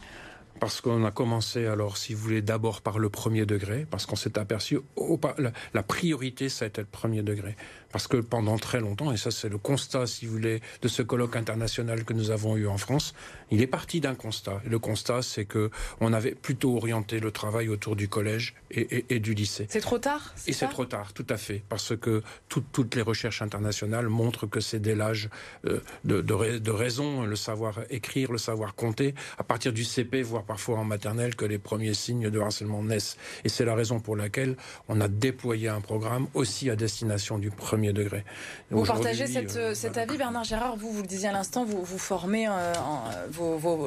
Parce 0.60 0.80
qu'on 0.80 1.04
a 1.04 1.10
commencé 1.10 1.66
alors, 1.66 1.96
si 1.96 2.14
vous 2.14 2.22
voulez, 2.22 2.42
d'abord 2.42 2.82
par 2.82 2.98
le 2.98 3.08
premier 3.08 3.46
degré, 3.46 3.86
parce 3.90 4.06
qu'on 4.06 4.16
s'est 4.16 4.38
aperçu, 4.38 4.78
la, 5.38 5.52
la 5.74 5.82
priorité, 5.82 6.48
ça 6.48 6.64
a 6.64 6.68
été 6.68 6.80
le 6.80 6.86
premier 6.86 7.22
degré. 7.22 7.56
Parce 7.90 8.06
que 8.06 8.18
pendant 8.18 8.58
très 8.58 8.80
longtemps, 8.80 9.12
et 9.12 9.16
ça 9.16 9.30
c'est 9.30 9.48
le 9.48 9.56
constat, 9.56 10.06
si 10.06 10.26
vous 10.26 10.32
voulez, 10.32 10.60
de 10.82 10.88
ce 10.88 11.02
colloque 11.02 11.36
international 11.36 12.04
que 12.04 12.12
nous 12.12 12.30
avons 12.30 12.56
eu 12.56 12.66
en 12.66 12.76
France, 12.76 13.14
il 13.50 13.62
est 13.62 13.66
parti 13.66 14.00
d'un 14.00 14.14
constat. 14.14 14.60
Et 14.66 14.68
le 14.68 14.78
constat, 14.78 15.22
c'est 15.22 15.46
que 15.46 15.70
on 16.00 16.12
avait 16.12 16.32
plutôt 16.34 16.76
orienté 16.76 17.18
le 17.18 17.30
travail 17.30 17.68
autour 17.68 17.96
du 17.96 18.08
collège 18.08 18.54
et, 18.70 19.20
du 19.20 19.32
lycée. 19.32 19.66
C'est 19.70 19.80
trop 19.80 19.98
tard 19.98 20.34
Et 20.46 20.52
c'est 20.52 20.68
trop 20.68 20.84
tard, 20.84 21.14
tout 21.14 21.26
à 21.30 21.38
fait, 21.38 21.62
parce 21.68 21.96
que 21.96 22.22
toutes 22.48 22.94
les 22.94 23.02
recherches 23.02 23.40
internationales 23.40 24.08
montrent 24.08 24.46
que 24.46 24.60
c'est 24.60 24.80
dès 24.80 24.94
l'âge 24.94 25.30
euh, 25.64 25.80
de, 26.04 26.20
de, 26.20 26.70
raison, 26.70 27.24
le 27.24 27.36
savoir 27.36 27.80
écrire, 27.88 28.30
le 28.32 28.38
savoir 28.38 28.74
compter, 28.74 29.14
à 29.38 29.44
partir 29.44 29.72
du 29.72 29.84
CP, 29.84 30.22
voire 30.22 30.44
parfois 30.48 30.78
en 30.78 30.84
maternelle, 30.84 31.36
que 31.36 31.44
les 31.44 31.58
premiers 31.58 31.94
signes 31.94 32.30
de 32.30 32.40
harcèlement 32.40 32.82
naissent. 32.82 33.16
Et 33.44 33.48
c'est 33.48 33.64
la 33.64 33.76
raison 33.76 34.00
pour 34.00 34.16
laquelle 34.16 34.56
on 34.88 35.00
a 35.00 35.06
déployé 35.06 35.68
un 35.68 35.80
programme 35.80 36.26
aussi 36.34 36.70
à 36.70 36.76
destination 36.76 37.38
du 37.38 37.50
premier 37.50 37.92
degré. 37.92 38.24
Vous 38.70 38.84
partagez 38.84 39.26
euh, 39.56 39.74
cet 39.74 39.98
avis, 39.98 40.16
Bernard 40.16 40.44
Gérard? 40.44 40.76
Vous, 40.76 40.90
vous 40.90 41.02
le 41.02 41.06
disiez 41.06 41.28
à 41.28 41.32
l'instant, 41.32 41.64
vous, 41.64 41.84
vous 41.84 41.98
formez 41.98 42.48
euh, 42.48 42.72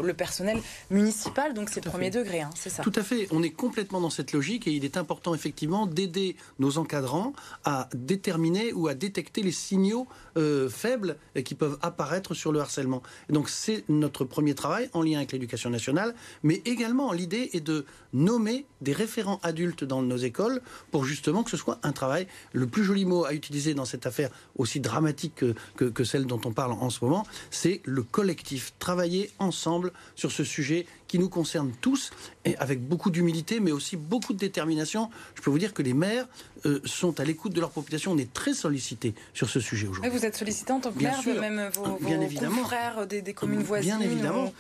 le 0.04 0.13
personnel 0.13 0.60
municipal, 0.91 1.54
donc 1.54 1.69
c'est 1.69 1.84
premier 1.84 2.12
degré, 2.12 2.41
hein, 2.41 2.52
c'est 2.56 2.69
ça? 2.69 2.84
Tout 2.84 2.93
à 2.95 3.04
fait. 3.04 3.28
On 3.32 3.41
est 3.41 3.50
complètement 3.50 4.00
dans 4.00 4.10
cette 4.10 4.32
logique 4.32 4.67
et 4.67 4.71
il 4.71 4.86
est 4.86 4.97
important 4.97 5.34
effectivement 5.34 5.88
d'aider 5.88 6.36
nos 6.60 6.78
encadrants 6.78 7.34
à 7.65 7.89
déterminer 7.93 8.71
ou 8.74 8.88
à 8.88 8.93
détecter 8.93 9.41
les 9.41 9.52
signaux 9.52 10.08
euh, 10.38 10.69
faibles 10.69 11.17
qui 11.43 11.56
peuvent 11.56 11.80
apparaître 11.82 12.34
sur 12.34 12.52
le 12.52 12.60
harcèlement. 12.60 13.02
donc 13.30 13.50
c'est 13.50 13.84
notre 13.89 14.24
premier 14.26 14.54
travail 14.54 14.89
en 14.93 15.02
lien 15.02 15.17
avec 15.17 15.32
l'éducation 15.32 15.69
nationale, 15.69 16.13
mais 16.43 16.51
également 16.66 17.14
l'idée 17.14 17.52
est 17.54 17.62
de 17.62 17.86
nommer 18.14 18.66
des 18.82 18.94
référents 18.94 19.40
adultes 19.44 19.84
dans 19.84 20.02
nos 20.02 20.18
écoles 20.18 20.62
pour 20.92 21.06
justement 21.06 21.44
que 21.44 21.50
ce 21.50 21.58
soit 21.58 21.80
un 21.84 21.92
travail. 21.92 22.28
Le 22.52 22.68
plus 22.68 22.84
joli 22.84 23.06
mot 23.06 23.26
à 23.26 23.34
utiliser 23.34 23.74
dans 23.74 23.86
cette 23.86 24.06
affaire 24.06 24.30
aussi 24.58 24.80
dramatique 24.80 25.44
que, 25.76 26.04
celle 26.04 26.26
dont 26.26 26.42
on 26.46 26.52
parle 26.52 26.74
en 26.74 26.90
ce 26.90 27.04
moment, 27.04 27.26
c'est 27.52 27.82
le 27.86 28.04
collectif. 28.04 28.74
Travailler 28.80 29.32
ensemble 29.40 29.94
sur 30.16 30.32
ce 30.32 30.44
sujet 30.44 30.86
qui 31.08 31.20
nous 31.20 31.30
concerne 31.30 31.72
tous, 31.82 32.12
et 32.46 32.56
avec 32.58 32.82
beaucoup 32.82 33.12
d'humilité, 33.12 33.60
mais 33.60 33.72
aussi 33.72 33.98
beaucoup 33.98 34.34
de 34.34 34.38
détermination. 34.38 35.10
Je 35.36 35.42
peux 35.42 35.52
vous 35.52 35.60
dire 35.60 35.74
que 35.74 35.82
les 35.82 35.94
maires 35.94 36.26
euh, 36.66 36.80
sont 36.86 37.20
à 37.20 37.26
l'écoute 37.26 37.54
de 37.54 37.60
leur 37.60 37.72
population. 37.72 38.14
On 38.14 38.18
est 38.18 38.32
très 38.32 38.54
sollicités 38.54 39.14
sur 39.34 39.50
ce 39.50 39.60
sujet 39.60 39.88
aujourd'hui. 39.88 40.10
Vous 40.10 40.26
êtes 40.26 40.38
sollicité 40.38 40.72
en 40.72 40.80
tant 40.80 40.92
que 40.92 41.04
maire, 41.04 41.22
même 41.40 41.70
vos, 41.74 41.84
confrères 41.84 43.08
des, 43.08 43.22
des 43.22 43.34
communes 43.34 43.62
voisines 43.62 43.98
Bien 43.98 44.10
évidemment. 44.10 44.54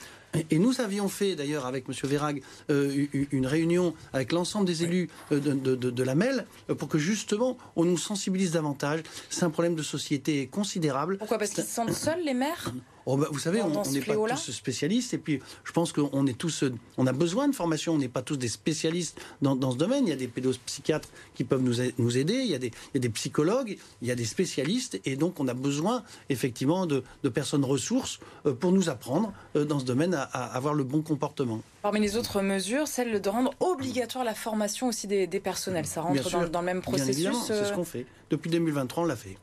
Et 0.49 0.59
nous 0.59 0.81
avions 0.81 1.09
fait 1.09 1.35
d'ailleurs 1.35 1.65
avec 1.65 1.85
M. 1.87 1.95
Vérag 2.03 2.41
euh, 2.69 3.05
une 3.31 3.47
réunion 3.47 3.93
avec 4.13 4.31
l'ensemble 4.31 4.65
des 4.65 4.83
élus 4.83 5.09
euh, 5.31 5.39
de, 5.39 6.03
la 6.03 6.15
MEL 6.15 6.45
pour 6.77 6.87
que 6.87 6.97
justement 6.97 7.57
on 7.75 7.85
nous 7.85 7.97
sensibilise 7.97 8.51
davantage. 8.51 9.01
C'est 9.29 9.43
un 9.43 9.49
problème 9.49 9.75
de 9.75 9.83
société 9.83 10.47
considérable. 10.47 11.17
Pourquoi? 11.17 11.37
Parce 11.37 11.51
qu'ils 11.51 11.63
se 11.63 11.69
sentent 11.69 11.93
seuls 11.93 12.23
les 12.23 12.33
maires? 12.33 12.73
Oh, 13.05 13.17
bah, 13.17 13.27
vous 13.31 13.39
savez, 13.39 13.61
on 13.61 13.69
n'est 13.91 14.01
pas 14.01 14.15
tous 14.15 14.51
spécialistes 14.51 15.13
et 15.13 15.17
puis 15.17 15.39
je 15.63 15.71
pense 15.71 15.91
qu'on 15.91 16.27
est 16.27 16.37
tous, 16.37 16.63
on 16.97 17.07
a 17.07 17.13
besoin 17.13 17.47
de 17.47 17.55
formation. 17.55 17.93
On 17.93 17.97
n'est 17.97 18.07
pas 18.07 18.21
tous 18.21 18.37
des 18.37 18.47
spécialistes 18.47 19.19
dans, 19.41 19.71
ce 19.71 19.77
domaine. 19.77 20.05
Il 20.05 20.09
y 20.09 20.13
a 20.13 20.17
des 20.17 20.27
pédopsychiatres 20.27 21.09
qui 21.33 21.43
peuvent 21.43 21.61
nous, 21.61 21.75
nous 21.97 22.17
aider. 22.17 22.33
Il 22.33 22.49
y, 22.51 22.55
a 22.55 22.59
des, 22.59 22.67
il 22.67 22.95
y, 22.95 22.97
a 22.97 22.99
des, 22.99 23.09
psychologues, 23.09 23.77
il 24.01 24.07
y 24.07 24.11
a 24.11 24.15
des 24.15 24.25
spécialistes 24.25 24.99
et 25.05 25.15
donc 25.15 25.39
on 25.39 25.47
a 25.47 25.53
besoin 25.53 26.03
effectivement 26.29 26.85
de, 26.85 27.03
personnes 27.33 27.63
ressources 27.63 28.19
euh, 28.45 28.53
pour 28.53 28.71
nous 28.71 28.89
apprendre 28.89 29.33
euh, 29.55 29.63
dans 29.63 29.79
ce 29.79 29.85
domaine 29.85 30.13
à, 30.13 30.23
avoir 30.23 30.73
le 30.73 30.83
bon 30.83 31.01
comportement. 31.01 31.61
Parmi 31.81 31.99
les 31.99 32.17
autres 32.17 32.41
mesures, 32.41 32.87
celle 32.87 33.21
de 33.21 33.29
rendre 33.29 33.51
obligatoire 33.59 34.23
la 34.23 34.35
formation 34.35 34.87
aussi 34.87 35.07
des, 35.07 35.27
personnels. 35.39 35.85
Ça 35.85 36.01
rentre 36.01 36.29
dans, 36.29 36.47
dans, 36.47 36.59
le 36.59 36.65
même 36.65 36.81
processus. 36.81 37.29
c'est 37.47 37.65
ce 37.65 37.71
euh, 37.71 37.75
qu'on 37.75 37.85
fait. 37.85 38.05
Depuis 38.29 38.49
2023, 38.49 39.03
on 39.03 39.07
l'a 39.07 39.15
fait. 39.15 39.37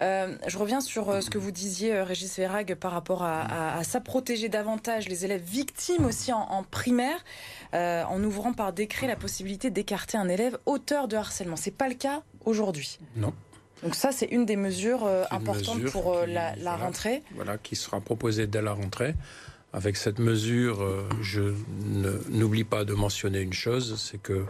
Euh, 0.00 0.36
je 0.46 0.58
reviens 0.58 0.80
sur 0.80 1.10
euh, 1.10 1.20
ce 1.20 1.30
que 1.30 1.38
vous 1.38 1.50
disiez, 1.50 1.94
euh, 1.94 2.04
Régis 2.04 2.36
Verrag, 2.36 2.74
par 2.74 2.92
rapport 2.92 3.22
à, 3.22 3.76
à, 3.76 3.84
ça, 3.84 4.00
protéger 4.00 4.48
davantage 4.48 5.08
les 5.08 5.24
élèves 5.24 5.42
victimes 5.42 6.04
aussi 6.04 6.32
en, 6.32 6.64
primaire, 6.70 7.24
en 7.72 8.22
ouvrant 8.22 8.52
par 8.52 8.72
décret 8.72 9.06
la 9.06 9.16
possibilité 9.16 9.70
d'écarter 9.70 10.18
un 10.18 10.28
élève 10.28 10.58
auteur 10.66 11.08
de 11.08 11.16
harcèlement. 11.16 11.56
C'est 11.56 11.70
pas 11.70 11.88
le 11.88 11.94
cas 11.94 12.22
aujourd'hui. 12.44 12.98
Non. 13.16 13.32
Donc 13.82 13.94
ça, 13.94 14.12
c'est 14.12 14.26
une 14.26 14.46
des 14.46 14.56
mesures 14.56 15.08
importantes 15.30 15.82
pour 15.90 16.16
la, 16.26 16.76
rentrée. 16.76 17.22
Voilà, 17.34 17.58
qui 17.58 17.76
sera 17.76 18.00
proposée 18.00 18.46
dès 18.46 18.62
la 18.62 18.72
rentrée. 18.72 19.14
Avec 19.72 19.96
cette 19.96 20.18
mesure, 20.18 20.86
je 21.22 21.54
n'oublie 22.28 22.64
pas 22.64 22.84
de 22.84 22.92
mentionner 22.94 23.40
une 23.40 23.54
chose, 23.54 23.98
c'est 23.98 24.20
que 24.20 24.44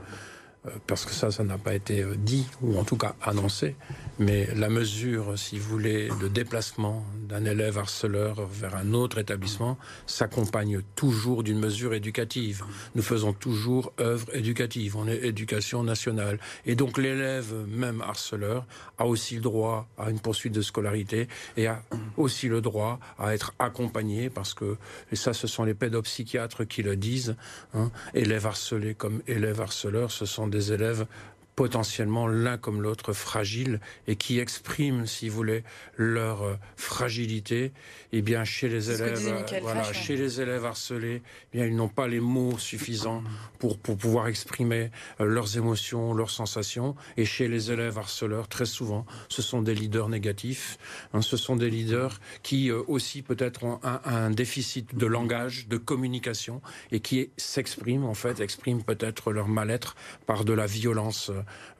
parce 0.87 1.05
que 1.05 1.12
ça, 1.12 1.31
ça 1.31 1.42
n'a 1.44 1.59
pas 1.59 1.75
été 1.75 2.05
dit, 2.18 2.46
ou 2.61 2.79
en 2.79 2.85
tout 2.85 2.96
cas 2.96 3.14
annoncé, 3.22 3.75
mais 4.18 4.48
la 4.55 4.68
mesure, 4.68 5.38
si 5.38 5.59
vous 5.59 5.68
voulez, 5.68 6.09
de 6.20 6.29
déplacement 6.29 7.05
d'un 7.29 7.44
élève 7.44 7.79
harceleur 7.79 8.46
vers 8.46 8.77
un 8.77 8.92
autre 8.92 9.18
établissement 9.18 9.79
s'accompagne 10.07 10.83
toujours 10.94 11.42
d'une 11.42 11.59
mesure 11.59 11.94
éducative. 11.94 12.62
Nous 12.94 13.03
faisons 13.03 13.33
toujours 13.33 13.92
œuvre 14.01 14.27
éducative. 14.35 14.96
On 14.96 15.09
est 15.09 15.25
éducation 15.25 15.83
nationale. 15.83 16.38
Et 16.66 16.75
donc 16.75 16.98
l'élève, 16.98 17.53
même 17.68 18.01
harceleur, 18.03 18.66
a 18.98 19.07
aussi 19.07 19.37
le 19.37 19.40
droit 19.40 19.88
à 19.98 20.11
une 20.11 20.20
poursuite 20.20 20.53
de 20.53 20.62
scolarité 20.62 21.27
et 21.57 21.66
a 21.66 21.83
aussi 22.16 22.48
le 22.48 22.61
droit 22.61 23.01
à 23.18 23.35
être 23.35 23.55
accompagné 23.59 24.31
parce 24.31 24.55
que, 24.55 24.77
et 25.11 25.16
ça, 25.16 25.33
ce 25.33 25.46
sont 25.46 25.64
les 25.64 25.75
pédopsychiatres 25.75 26.68
qui 26.68 26.83
le 26.83 26.96
disent, 26.96 27.35
hein, 27.75 27.90
élèves 28.14 28.46
harcelés 28.46 28.94
comme 28.94 29.22
élèves 29.27 29.61
harceleurs, 29.61 30.11
ce 30.12 30.27
sont 30.27 30.46
des 30.53 30.73
élèves 30.73 31.07
potentiellement 31.57 32.27
l'un 32.27 32.57
comme 32.57 32.83
l'autre 32.83 33.12
fragiles 33.12 33.81
et 34.07 34.17
qui 34.17 34.38
expriment, 34.38 35.07
si 35.07 35.29
vous 35.29 35.37
voulez, 35.37 35.65
leur 35.97 36.43
euh, 36.43 36.55
fragilité, 36.77 37.73
eh 38.12 38.23
bien 38.23 38.45
chez 38.45 38.69
les 38.69 38.91
élèves, 38.91 39.21
euh, 39.27 39.61
voilà, 39.61 39.93
chez 39.93 40.17
les 40.17 40.41
élèves 40.41 40.65
harcelés, 40.65 41.23
eh 41.53 41.57
bien 41.57 41.67
ils 41.67 41.77
n'ont 41.77 41.88
pas 41.88 42.09
les 42.09 42.21
mots 42.21 42.59
suffisants 42.59 43.23
pour 43.59 43.79
pour 43.79 43.99
pouvoir 43.99 44.29
exprimer 44.29 44.91
euh, 45.21 45.27
leurs 45.27 45.57
émotions, 45.57 46.15
leurs 46.15 46.31
sensations. 46.31 46.97
Et 47.17 47.25
chez 47.25 47.49
les 47.49 47.71
élèves 47.71 47.99
harceleurs, 47.99 48.49
très 48.49 48.67
souvent, 48.67 49.07
ce 49.29 49.43
sont 49.43 49.62
des 49.62 49.75
leaders 49.75 50.09
négatifs. 50.09 50.79
Hein, 51.12 51.21
ce 51.21 51.37
sont 51.37 51.57
des 51.57 51.69
leaders 51.69 52.21
qui 52.43 52.71
aussi 52.71 53.23
peut-être 53.23 53.65
ont 53.65 53.81
un, 53.83 54.01
un, 54.05 54.31
déficit 54.31 54.95
de 54.95 55.07
langage, 55.07 55.69
de 55.69 55.77
communication 55.77 56.62
et 56.91 57.01
qui 57.01 57.31
s'expriment 57.37 58.05
en 58.05 58.15
fait, 58.15 58.41
expriment 58.41 58.83
peut-être 58.83 59.33
leur 59.33 59.49
mal-être 59.49 59.97
par 60.27 60.45
de 60.45 60.53
la 60.53 60.67
violence 60.67 61.31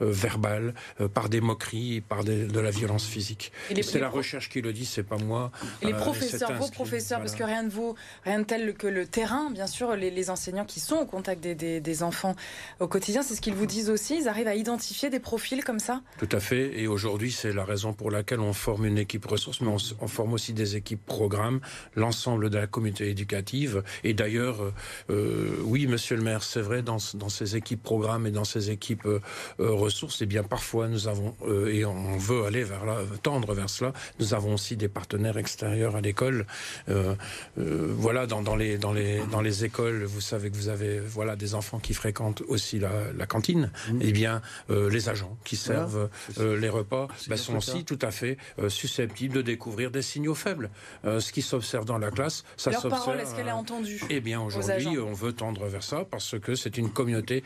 euh, 0.01 0.11
verbal, 0.11 0.75
euh, 1.01 1.09
par 1.09 1.29
des 1.29 1.41
moqueries, 1.41 2.01
par 2.01 2.25
de 2.25 2.61
la 2.61 2.71
violence 2.71 3.07
physique. 3.07 3.53
C'est 3.83 3.99
la 3.99 4.09
recherche 4.09 4.49
qui 4.49 4.61
le 4.61 4.73
dit, 4.73 4.85
c'est 4.85 5.03
pas 5.03 5.17
moi. 5.17 5.51
Et 5.81 5.87
les 5.87 5.93
euh, 5.93 5.97
professeurs, 5.97 6.53
vos 6.55 6.69
professeurs, 6.69 7.21
parce 7.21 7.35
que 7.35 7.45
rien 7.45 7.65
de 7.65 7.71
vous, 7.71 7.95
rien 8.25 8.41
de 8.41 8.45
tel 8.45 8.75
que 8.75 8.87
le 8.87 9.07
terrain, 9.07 9.51
bien 9.51 9.67
sûr, 9.67 9.95
les, 9.97 10.31
enseignants 10.31 10.65
qui 10.65 10.81
sont 10.81 10.97
au 10.97 11.07
contact 11.07 11.43
des, 11.43 12.03
enfants 12.03 12.37
au 12.81 12.87
quotidien, 12.87 13.23
c'est 13.23 13.35
ce 13.35 13.41
qu'ils 13.41 13.55
vous 13.55 13.67
disent 13.67 13.91
aussi. 13.91 14.19
Ils 14.21 14.29
arrivent 14.29 14.49
à 14.49 14.55
identifier 14.55 15.11
des 15.11 15.21
profils 15.21 15.65
comme 15.65 15.79
ça? 15.79 16.01
Tout 16.19 16.29
à 16.33 16.41
fait. 16.41 16.79
Et 16.81 16.87
aujourd'hui, 16.87 17.33
c'est 17.33 17.53
la 17.53 17.65
raison 17.65 17.93
pour 17.93 18.11
laquelle 18.11 18.41
on 18.41 18.53
forme 18.53 18.87
une 18.87 18.99
équipe 18.99 19.25
ressources, 19.27 19.61
mais 19.61 19.71
on, 20.01 20.09
forme 20.09 20.33
aussi 20.33 20.53
des 20.53 20.77
équipes 20.77 21.05
programmes, 21.05 21.61
l'ensemble 21.97 22.51
de 22.51 22.59
la 22.59 22.67
communauté 22.67 23.09
éducative. 23.09 23.83
Et 24.05 24.15
d'ailleurs, 24.15 24.73
oui, 25.09 25.87
Monsieur 25.87 26.17
le 26.17 26.23
Maire, 26.23 26.43
c'est 26.43 26.61
vrai, 26.61 26.83
dans, 26.83 26.99
dans 27.15 27.29
ces 27.29 27.57
équipes 27.57 27.83
programmes 27.83 28.27
et 28.27 28.31
dans 28.31 28.45
ces 28.45 28.71
équipes 28.71 29.07
euh, 29.07 29.21
ressources, 29.59 30.21
et 30.21 30.25
eh 30.25 30.27
bien 30.27 30.43
parfois 30.43 30.89
nous 30.89 31.09
avons, 31.09 31.35
euh, 31.47 31.73
et 31.73 31.85
on 31.85 32.17
veut 32.17 32.45
aller 32.45 32.65
vers 32.65 32.85
là, 32.85 32.99
tendre 33.23 33.55
vers 33.55 33.71
cela, 33.71 33.93
nous 34.19 34.35
avons 34.35 34.55
aussi 34.55 34.77
des 34.77 34.89
partenaires 34.89 35.39
extérieurs 35.39 35.97
à 35.97 36.01
l'école. 36.01 36.47
Euh, 36.89 37.15
voilà, 37.57 38.27
dans, 38.27 38.43
dans, 38.43 38.57
les, 38.57 38.79
dans, 38.79 38.93
les, 38.93 39.21
dans 39.31 39.41
les 39.41 39.65
écoles, 39.65 40.05
vous 40.05 40.21
savez 40.21 40.51
que 40.51 40.57
vous 40.57 40.69
avez 40.69 41.01
voilà, 41.01 41.37
des 41.37 41.55
enfants 41.55 41.79
qui 41.79 41.95
fréquentent 41.95 42.43
aussi 42.49 42.79
la, 42.79 42.91
la 43.17 43.27
cantine. 43.27 43.71
Mmh. 43.89 44.03
Et 44.03 44.09
eh 44.09 44.13
bien, 44.13 44.43
les 44.69 45.09
agents 45.09 45.37
qui 45.45 45.57
servent 45.57 46.09
les 46.39 46.69
repas 46.69 47.09
ben, 47.29 47.37
sont 47.37 47.57
aussi 47.57 47.85
tout 47.85 47.99
à 48.03 48.11
fait 48.11 48.37
susceptibles 48.69 49.35
de 49.35 49.43
découvrir 49.43 49.91
des 49.91 50.03
signaux 50.03 50.35
faibles. 50.35 50.71
ce 51.05 51.33
qui 51.33 51.43
s'observe 51.43 51.85
dans 51.85 51.99
la 51.99 52.11
classe, 52.11 52.45
ça 52.57 52.71
Leur 52.71 52.89
parole, 52.89 53.21
est-ce 53.21 53.35
qu'elle 53.35 53.49
est 53.49 53.53
entendue 53.53 54.03
Eh 54.11 54.21
bien, 54.21 54.41
aujourd'hui, 54.41 54.99
on 54.99 55.13
veut 55.13 55.33
tendre 55.33 55.67
vers 55.67 55.83
ça 55.83 56.05
parce 56.05 56.39
que 56.39 56.55
c'est 56.55 56.79
une 56.79 56.91
communauté 56.91 57.43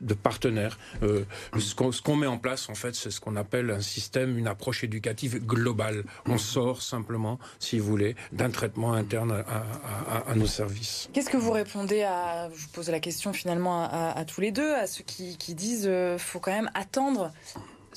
de 0.00 0.14
partenaires. 0.14 0.78
Euh, 1.02 1.24
ce 1.58 2.02
qu'on 2.02 2.16
met 2.16 2.26
en 2.26 2.38
place, 2.38 2.68
en 2.68 2.74
fait, 2.74 2.94
c'est 2.94 3.10
ce 3.10 3.20
qu'on 3.20 3.36
appelle 3.36 3.70
un 3.70 3.80
système, 3.80 4.38
une 4.38 4.48
approche 4.48 4.84
éducative 4.84 5.44
globale. 5.44 6.04
On 6.26 6.38
sort 6.38 6.82
simplement, 6.82 7.38
si 7.58 7.78
vous 7.78 7.86
voulez, 7.86 8.16
d'un 8.32 8.50
traitement 8.50 8.92
interne 8.92 9.44
à, 9.46 10.34
nos 10.34 10.46
services. 10.46 11.08
Qu'est-ce 11.12 11.30
que 11.30 11.36
vous 11.36 11.52
répondez 11.52 12.02
à, 12.02 12.50
je 12.54 12.62
vous 12.62 12.68
pose 12.68 12.90
la 12.90 13.00
question 13.00 13.32
finalement 13.32 13.84
à, 13.84 14.24
tous 14.24 14.40
les 14.40 14.52
deux, 14.52 14.74
à 14.74 14.86
ceux 14.86 15.04
qui, 15.04 15.36
disent 15.54 15.82
qu'il 15.82 15.90
euh, 15.90 16.18
faut 16.18 16.40
quand 16.40 16.52
même 16.52 16.70
attendre 16.74 17.32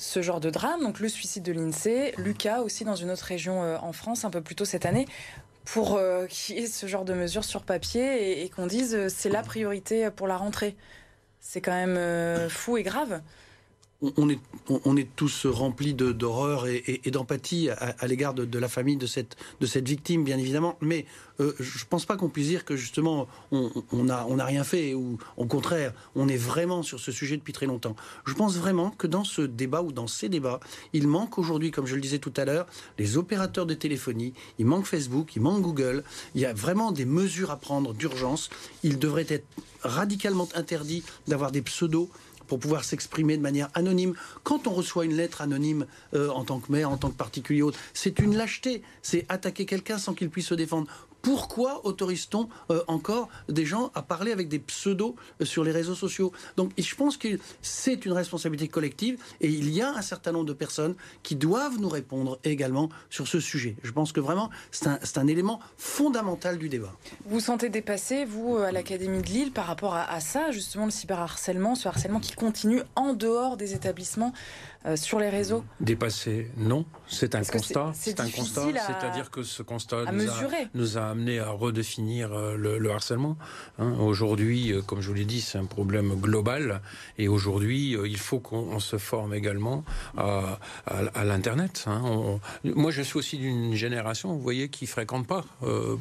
ce 0.00 0.22
genre 0.22 0.40
de 0.40 0.48
drame, 0.48 0.80
donc 0.82 0.98
le 0.98 1.08
suicide 1.08 1.42
de 1.42 1.52
l'INSEE, 1.52 2.14
Lucas 2.16 2.62
aussi 2.62 2.84
dans 2.84 2.94
une 2.94 3.10
autre 3.10 3.24
région 3.24 3.62
euh, 3.62 3.76
en 3.82 3.92
France 3.92 4.24
un 4.24 4.30
peu 4.30 4.40
plus 4.40 4.54
tôt 4.54 4.64
cette 4.64 4.86
année, 4.86 5.06
pour 5.66 5.96
euh, 5.96 6.26
qu'il 6.28 6.56
y 6.56 6.60
ait 6.60 6.66
ce 6.66 6.86
genre 6.86 7.04
de 7.04 7.12
mesures 7.12 7.44
sur 7.44 7.62
papier 7.62 8.42
et, 8.42 8.48
qu'on 8.48 8.66
dise 8.66 8.94
euh, 8.94 9.08
c'est 9.08 9.28
la 9.28 9.42
priorité 9.42 10.10
pour 10.10 10.26
la 10.26 10.38
rentrée. 10.38 10.74
C'est 11.40 11.60
quand 11.60 11.72
même 11.72 11.96
euh, 11.96 12.48
fou 12.48 12.76
et 12.76 12.82
grave 12.82 13.20
on 14.02 14.28
est, 14.96 15.08
tous 15.16 15.46
remplis 15.46 15.94
d'horreur 15.94 16.66
et, 16.66 17.00
d'empathie 17.10 17.68
à, 17.70 18.06
l'égard 18.06 18.34
de, 18.34 18.58
la 18.58 18.68
famille 18.68 18.96
de 18.96 19.06
cette, 19.06 19.36
victime, 19.88 20.24
bien 20.24 20.38
évidemment. 20.38 20.76
Mais 20.80 21.04
euh, 21.40 21.54
je 21.58 21.84
ne 21.84 21.88
pense 21.88 22.06
pas 22.06 22.16
qu'on 22.16 22.28
puisse 22.28 22.48
dire 22.48 22.64
que 22.64 22.76
justement 22.76 23.28
on 23.50 24.04
n'a 24.04 24.44
rien 24.44 24.64
fait 24.64 24.94
ou 24.94 25.18
au 25.36 25.46
contraire, 25.46 25.92
on 26.14 26.28
est 26.28 26.36
vraiment 26.36 26.82
sur 26.82 27.00
ce 27.00 27.12
sujet 27.12 27.36
depuis 27.36 27.52
très 27.52 27.66
longtemps. 27.66 27.96
Je 28.26 28.34
pense 28.34 28.56
vraiment 28.56 28.90
que 28.90 29.06
dans 29.06 29.24
ce 29.24 29.42
débat 29.42 29.82
ou 29.82 29.92
dans 29.92 30.06
ces 30.06 30.28
débats, 30.28 30.60
il 30.92 31.06
manque 31.06 31.38
aujourd'hui, 31.38 31.70
comme 31.70 31.86
je 31.86 31.94
le 31.94 32.00
disais 32.00 32.18
tout 32.18 32.34
à 32.36 32.44
l'heure, 32.44 32.66
les 32.98 33.16
opérateurs 33.16 33.66
de 33.66 33.74
téléphonie, 33.74 34.32
il 34.58 34.66
manque 34.66 34.86
Facebook, 34.86 35.36
il 35.36 35.42
manque 35.42 35.62
Google. 35.62 36.04
Il 36.34 36.40
y 36.40 36.46
a 36.46 36.52
vraiment 36.52 36.92
des 36.92 37.04
mesures 37.04 37.50
à 37.50 37.56
prendre 37.56 37.92
d'urgence. 37.92 38.50
Il 38.82 38.98
devrait 38.98 39.26
être 39.28 39.46
radicalement 39.82 40.48
interdit 40.54 41.02
d'avoir 41.26 41.52
des 41.52 41.62
pseudos 41.62 42.10
pour 42.50 42.58
pouvoir 42.58 42.82
s'exprimer 42.82 43.36
de 43.36 43.42
manière 43.42 43.70
anonyme. 43.74 44.14
Quand 44.42 44.66
on 44.66 44.72
reçoit 44.72 45.04
une 45.04 45.14
lettre 45.14 45.40
anonyme 45.40 45.86
euh, 46.14 46.30
en 46.30 46.42
tant 46.42 46.58
que 46.58 46.72
maire, 46.72 46.90
en 46.90 46.96
tant 46.96 47.08
que 47.08 47.16
particulier, 47.16 47.62
c'est 47.94 48.18
une 48.18 48.36
lâcheté. 48.36 48.82
C'est 49.02 49.24
attaquer 49.28 49.66
quelqu'un 49.66 49.98
sans 49.98 50.14
qu'il 50.14 50.30
puisse 50.30 50.48
se 50.48 50.54
défendre. 50.54 50.88
Pourquoi 51.22 51.84
autorise-t-on 51.86 52.48
euh, 52.70 52.82
encore 52.86 53.28
des 53.48 53.66
gens 53.66 53.90
à 53.94 54.02
parler 54.02 54.32
avec 54.32 54.48
des 54.48 54.58
pseudos 54.58 55.14
euh, 55.40 55.44
sur 55.44 55.64
les 55.64 55.72
réseaux 55.72 55.94
sociaux? 55.94 56.32
Donc 56.56 56.72
je 56.78 56.94
pense 56.94 57.16
que 57.16 57.28
c'est 57.62 58.04
une 58.06 58.12
responsabilité 58.12 58.68
collective 58.68 59.18
et 59.40 59.48
il 59.48 59.70
y 59.70 59.82
a 59.82 59.90
un 59.90 60.02
certain 60.02 60.32
nombre 60.32 60.46
de 60.46 60.52
personnes 60.52 60.94
qui 61.22 61.36
doivent 61.36 61.78
nous 61.78 61.88
répondre 61.88 62.38
également 62.44 62.88
sur 63.10 63.28
ce 63.28 63.40
sujet. 63.40 63.76
Je 63.82 63.92
pense 63.92 64.12
que 64.12 64.20
vraiment 64.20 64.50
c'est 64.70 65.18
un, 65.18 65.26
élément 65.26 65.60
fondamental 65.76 66.58
du 66.58 66.68
débat. 66.68 66.92
Vous 67.26 67.40
sentez 67.40 67.68
dépassé, 67.68 68.24
vous, 68.24 68.56
à 68.56 68.72
l'Académie 68.72 69.22
de 69.22 69.26
Lille, 69.26 69.52
par 69.52 69.66
rapport 69.66 69.94
à, 69.94 70.10
à 70.10 70.20
ça, 70.20 70.50
justement 70.50 70.86
le 70.86 70.90
cyberharcèlement, 70.90 71.74
ce 71.74 71.88
harcèlement 71.88 72.20
qui 72.20 72.32
continue 72.32 72.82
en 72.96 73.12
dehors 73.12 73.56
des 73.56 73.74
établissements 73.74 74.32
euh, 74.86 74.96
sur 74.96 75.20
les 75.20 75.28
réseaux 75.28 75.62
Dépassé, 75.80 76.50
non. 76.56 76.86
C'est 77.06 77.34
un 77.34 77.42
constat. 77.42 77.92
C'est 77.94 78.18
un 78.18 78.30
constat. 78.30 78.62
C'est-à-dire 78.74 79.30
que 79.30 79.42
ce 79.42 79.62
constat 79.62 80.10
nous 80.10 80.30
a, 80.30 80.34
nous 80.72 80.96
a, 80.96 81.02
amené 81.02 81.38
à 81.38 81.50
redéfinir 81.50 82.32
euh, 82.32 82.56
le, 82.56 82.90
harcèlement. 82.90 83.36
Hein. 83.78 83.92
aujourd'hui, 84.00 84.72
euh, 84.72 84.80
comme 84.80 85.02
je 85.02 85.08
vous 85.08 85.14
l'ai 85.14 85.26
dit, 85.26 85.42
c'est 85.42 85.58
un 85.58 85.66
problème 85.66 86.14
global. 86.14 86.80
Et 87.18 87.28
aujourd'hui, 87.28 87.90
il 87.90 88.16
faut 88.16 88.38
qu'on 88.38 88.80
se 88.80 88.96
forme 88.96 89.34
également 89.34 89.84
à, 90.16 90.58
à, 90.86 91.24
l'Internet. 91.24 91.84
Hein. 91.86 92.38
moi, 92.64 92.90
je 92.90 93.02
suis 93.02 93.18
aussi 93.18 93.36
d'une 93.36 93.74
génération, 93.74 94.32
vous 94.32 94.40
voyez, 94.40 94.70
qui 94.70 94.86
fréquente 94.86 95.26
pas 95.26 95.44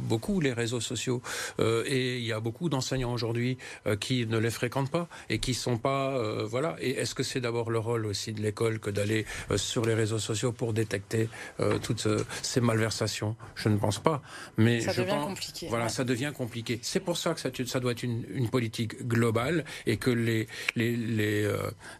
beaucoup 0.08 0.40
les 0.40 0.54
réseaux 0.54 0.80
sociaux. 0.80 1.22
et 1.60 2.18
il 2.18 2.26
y 2.26 2.32
a 2.32 2.40
beaucoup 2.40 2.70
d'enseignants 2.70 3.12
aujourd'hui 3.12 3.58
qui 4.00 4.26
ne 4.26 4.38
les 4.38 4.52
fréquentent 4.52 4.92
pas 4.92 5.08
et 5.30 5.40
qui 5.40 5.54
sont 5.54 5.78
pas, 5.78 6.44
voilà. 6.46 6.78
Et 6.80 6.92
est-ce 6.92 7.14
que 7.14 7.24
c'est 7.24 7.42
d'abord 7.42 7.72
le 7.72 7.80
rôle 7.80 8.06
aussi 8.06 8.32
de 8.32 8.42
l'école 8.42 8.69
que 8.78 8.92
d'aller 8.92 9.26
euh, 9.50 9.58
sur 9.58 9.86
les 9.86 9.96
réseaux 9.96 10.20
sociaux 10.20 10.52
pour 10.52 10.74
détecter 10.74 11.30
euh, 11.60 11.80
toutes 11.80 12.06
euh, 12.06 12.24
ces 12.44 12.62
malversations 12.62 13.36
Je 13.56 13.70
ne 13.70 13.78
pense 13.78 13.98
pas. 13.98 14.22
Mais 14.58 14.82
ça 14.82 14.92
je 14.92 15.02
devient 15.02 15.22
compliqué. 15.24 15.68
Voilà, 15.70 15.90
ça 15.90 16.04
devient 16.04 16.32
compliqué. 16.36 16.80
C'est 16.84 17.00
pour 17.00 17.18
ça 17.18 17.34
que 17.34 17.40
ça, 17.40 17.50
ça 17.66 17.80
doit 17.80 17.94
être 17.94 18.04
une, 18.04 18.26
une, 18.34 18.50
politique 18.50 19.08
globale 19.08 19.64
et 19.86 19.98
que 19.98 20.10
les, 20.10 20.48
les, 20.76 20.96
les 20.96 21.50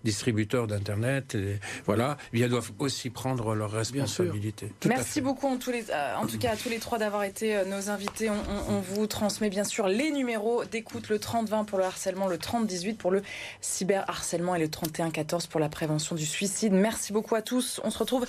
distributeurs 0.04 0.68
d'Internet, 0.68 1.38
voilà, 1.86 2.18
bien 2.34 2.48
doivent 2.48 2.72
aussi 2.80 3.10
prendre 3.10 3.56
leurs 3.56 3.72
responsabilités. 3.72 4.72
Merci 4.86 5.22
beaucoup 5.22 5.48
en, 5.48 5.58
tous 5.58 5.72
les, 5.72 5.86
en 6.18 6.26
tout 6.26 6.38
cas 6.38 6.52
à 6.52 6.56
tous 6.56 6.70
les 6.70 6.80
trois 6.80 6.98
d'avoir 6.98 7.24
été 7.24 7.64
nos 7.66 7.90
invités. 7.90 8.30
On, 8.30 8.36
on, 8.70 8.80
vous 8.80 9.08
transmet 9.08 9.50
bien 9.50 9.64
sûr 9.64 9.88
les 9.88 10.12
numéros 10.12 10.66
d'écoute, 10.66 11.10
le 11.10 11.18
30-20 11.18 11.66
pour 11.66 11.78
le 11.78 11.86
harcèlement, 11.86 12.28
le 12.28 12.38
30-18 12.38 12.96
pour 12.96 13.12
le 13.12 13.22
cyberharcèlement 13.62 14.56
et 14.56 14.60
le 14.60 14.68
31-14 14.68 15.48
pour 15.48 15.60
la 15.60 15.70
prévention 15.70 16.16
du 16.16 16.26
suicide. 16.26 16.59
Merci 16.70 17.14
beaucoup 17.14 17.36
à 17.36 17.42
tous. 17.42 17.80
On 17.84 17.92
se 17.92 17.98
retrouve 17.98 18.26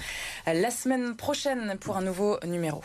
la 0.46 0.70
semaine 0.70 1.16
prochaine 1.16 1.76
pour 1.80 1.96
un 1.96 2.02
nouveau 2.02 2.38
numéro. 2.44 2.82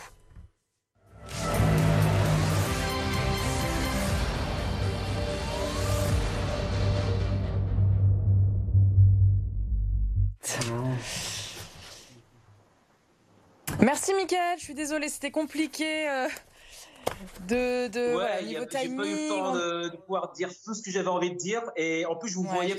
Merci 13.80 14.14
Mickaël, 14.14 14.58
je 14.58 14.64
suis 14.64 14.74
désolée, 14.74 15.08
c'était 15.08 15.30
compliqué 15.30 16.08
euh, 16.08 16.28
de, 17.46 17.88
de 17.88 18.16
ouais, 18.16 18.66
timing. 18.66 18.90
J'ai 18.90 18.96
pas 18.96 19.06
eu 19.06 19.10
le 19.10 19.28
temps 19.28 19.54
de, 19.54 19.96
pouvoir 19.98 20.32
dire 20.32 20.48
tout 20.64 20.74
ce 20.74 20.82
que 20.82 20.90
j'avais 20.90 21.08
envie 21.08 21.30
de 21.30 21.36
dire 21.36 21.62
et 21.76 22.06
en 22.06 22.16
plus 22.16 22.30
je 22.30 22.36
vous 22.36 22.44
voyais 22.44 22.76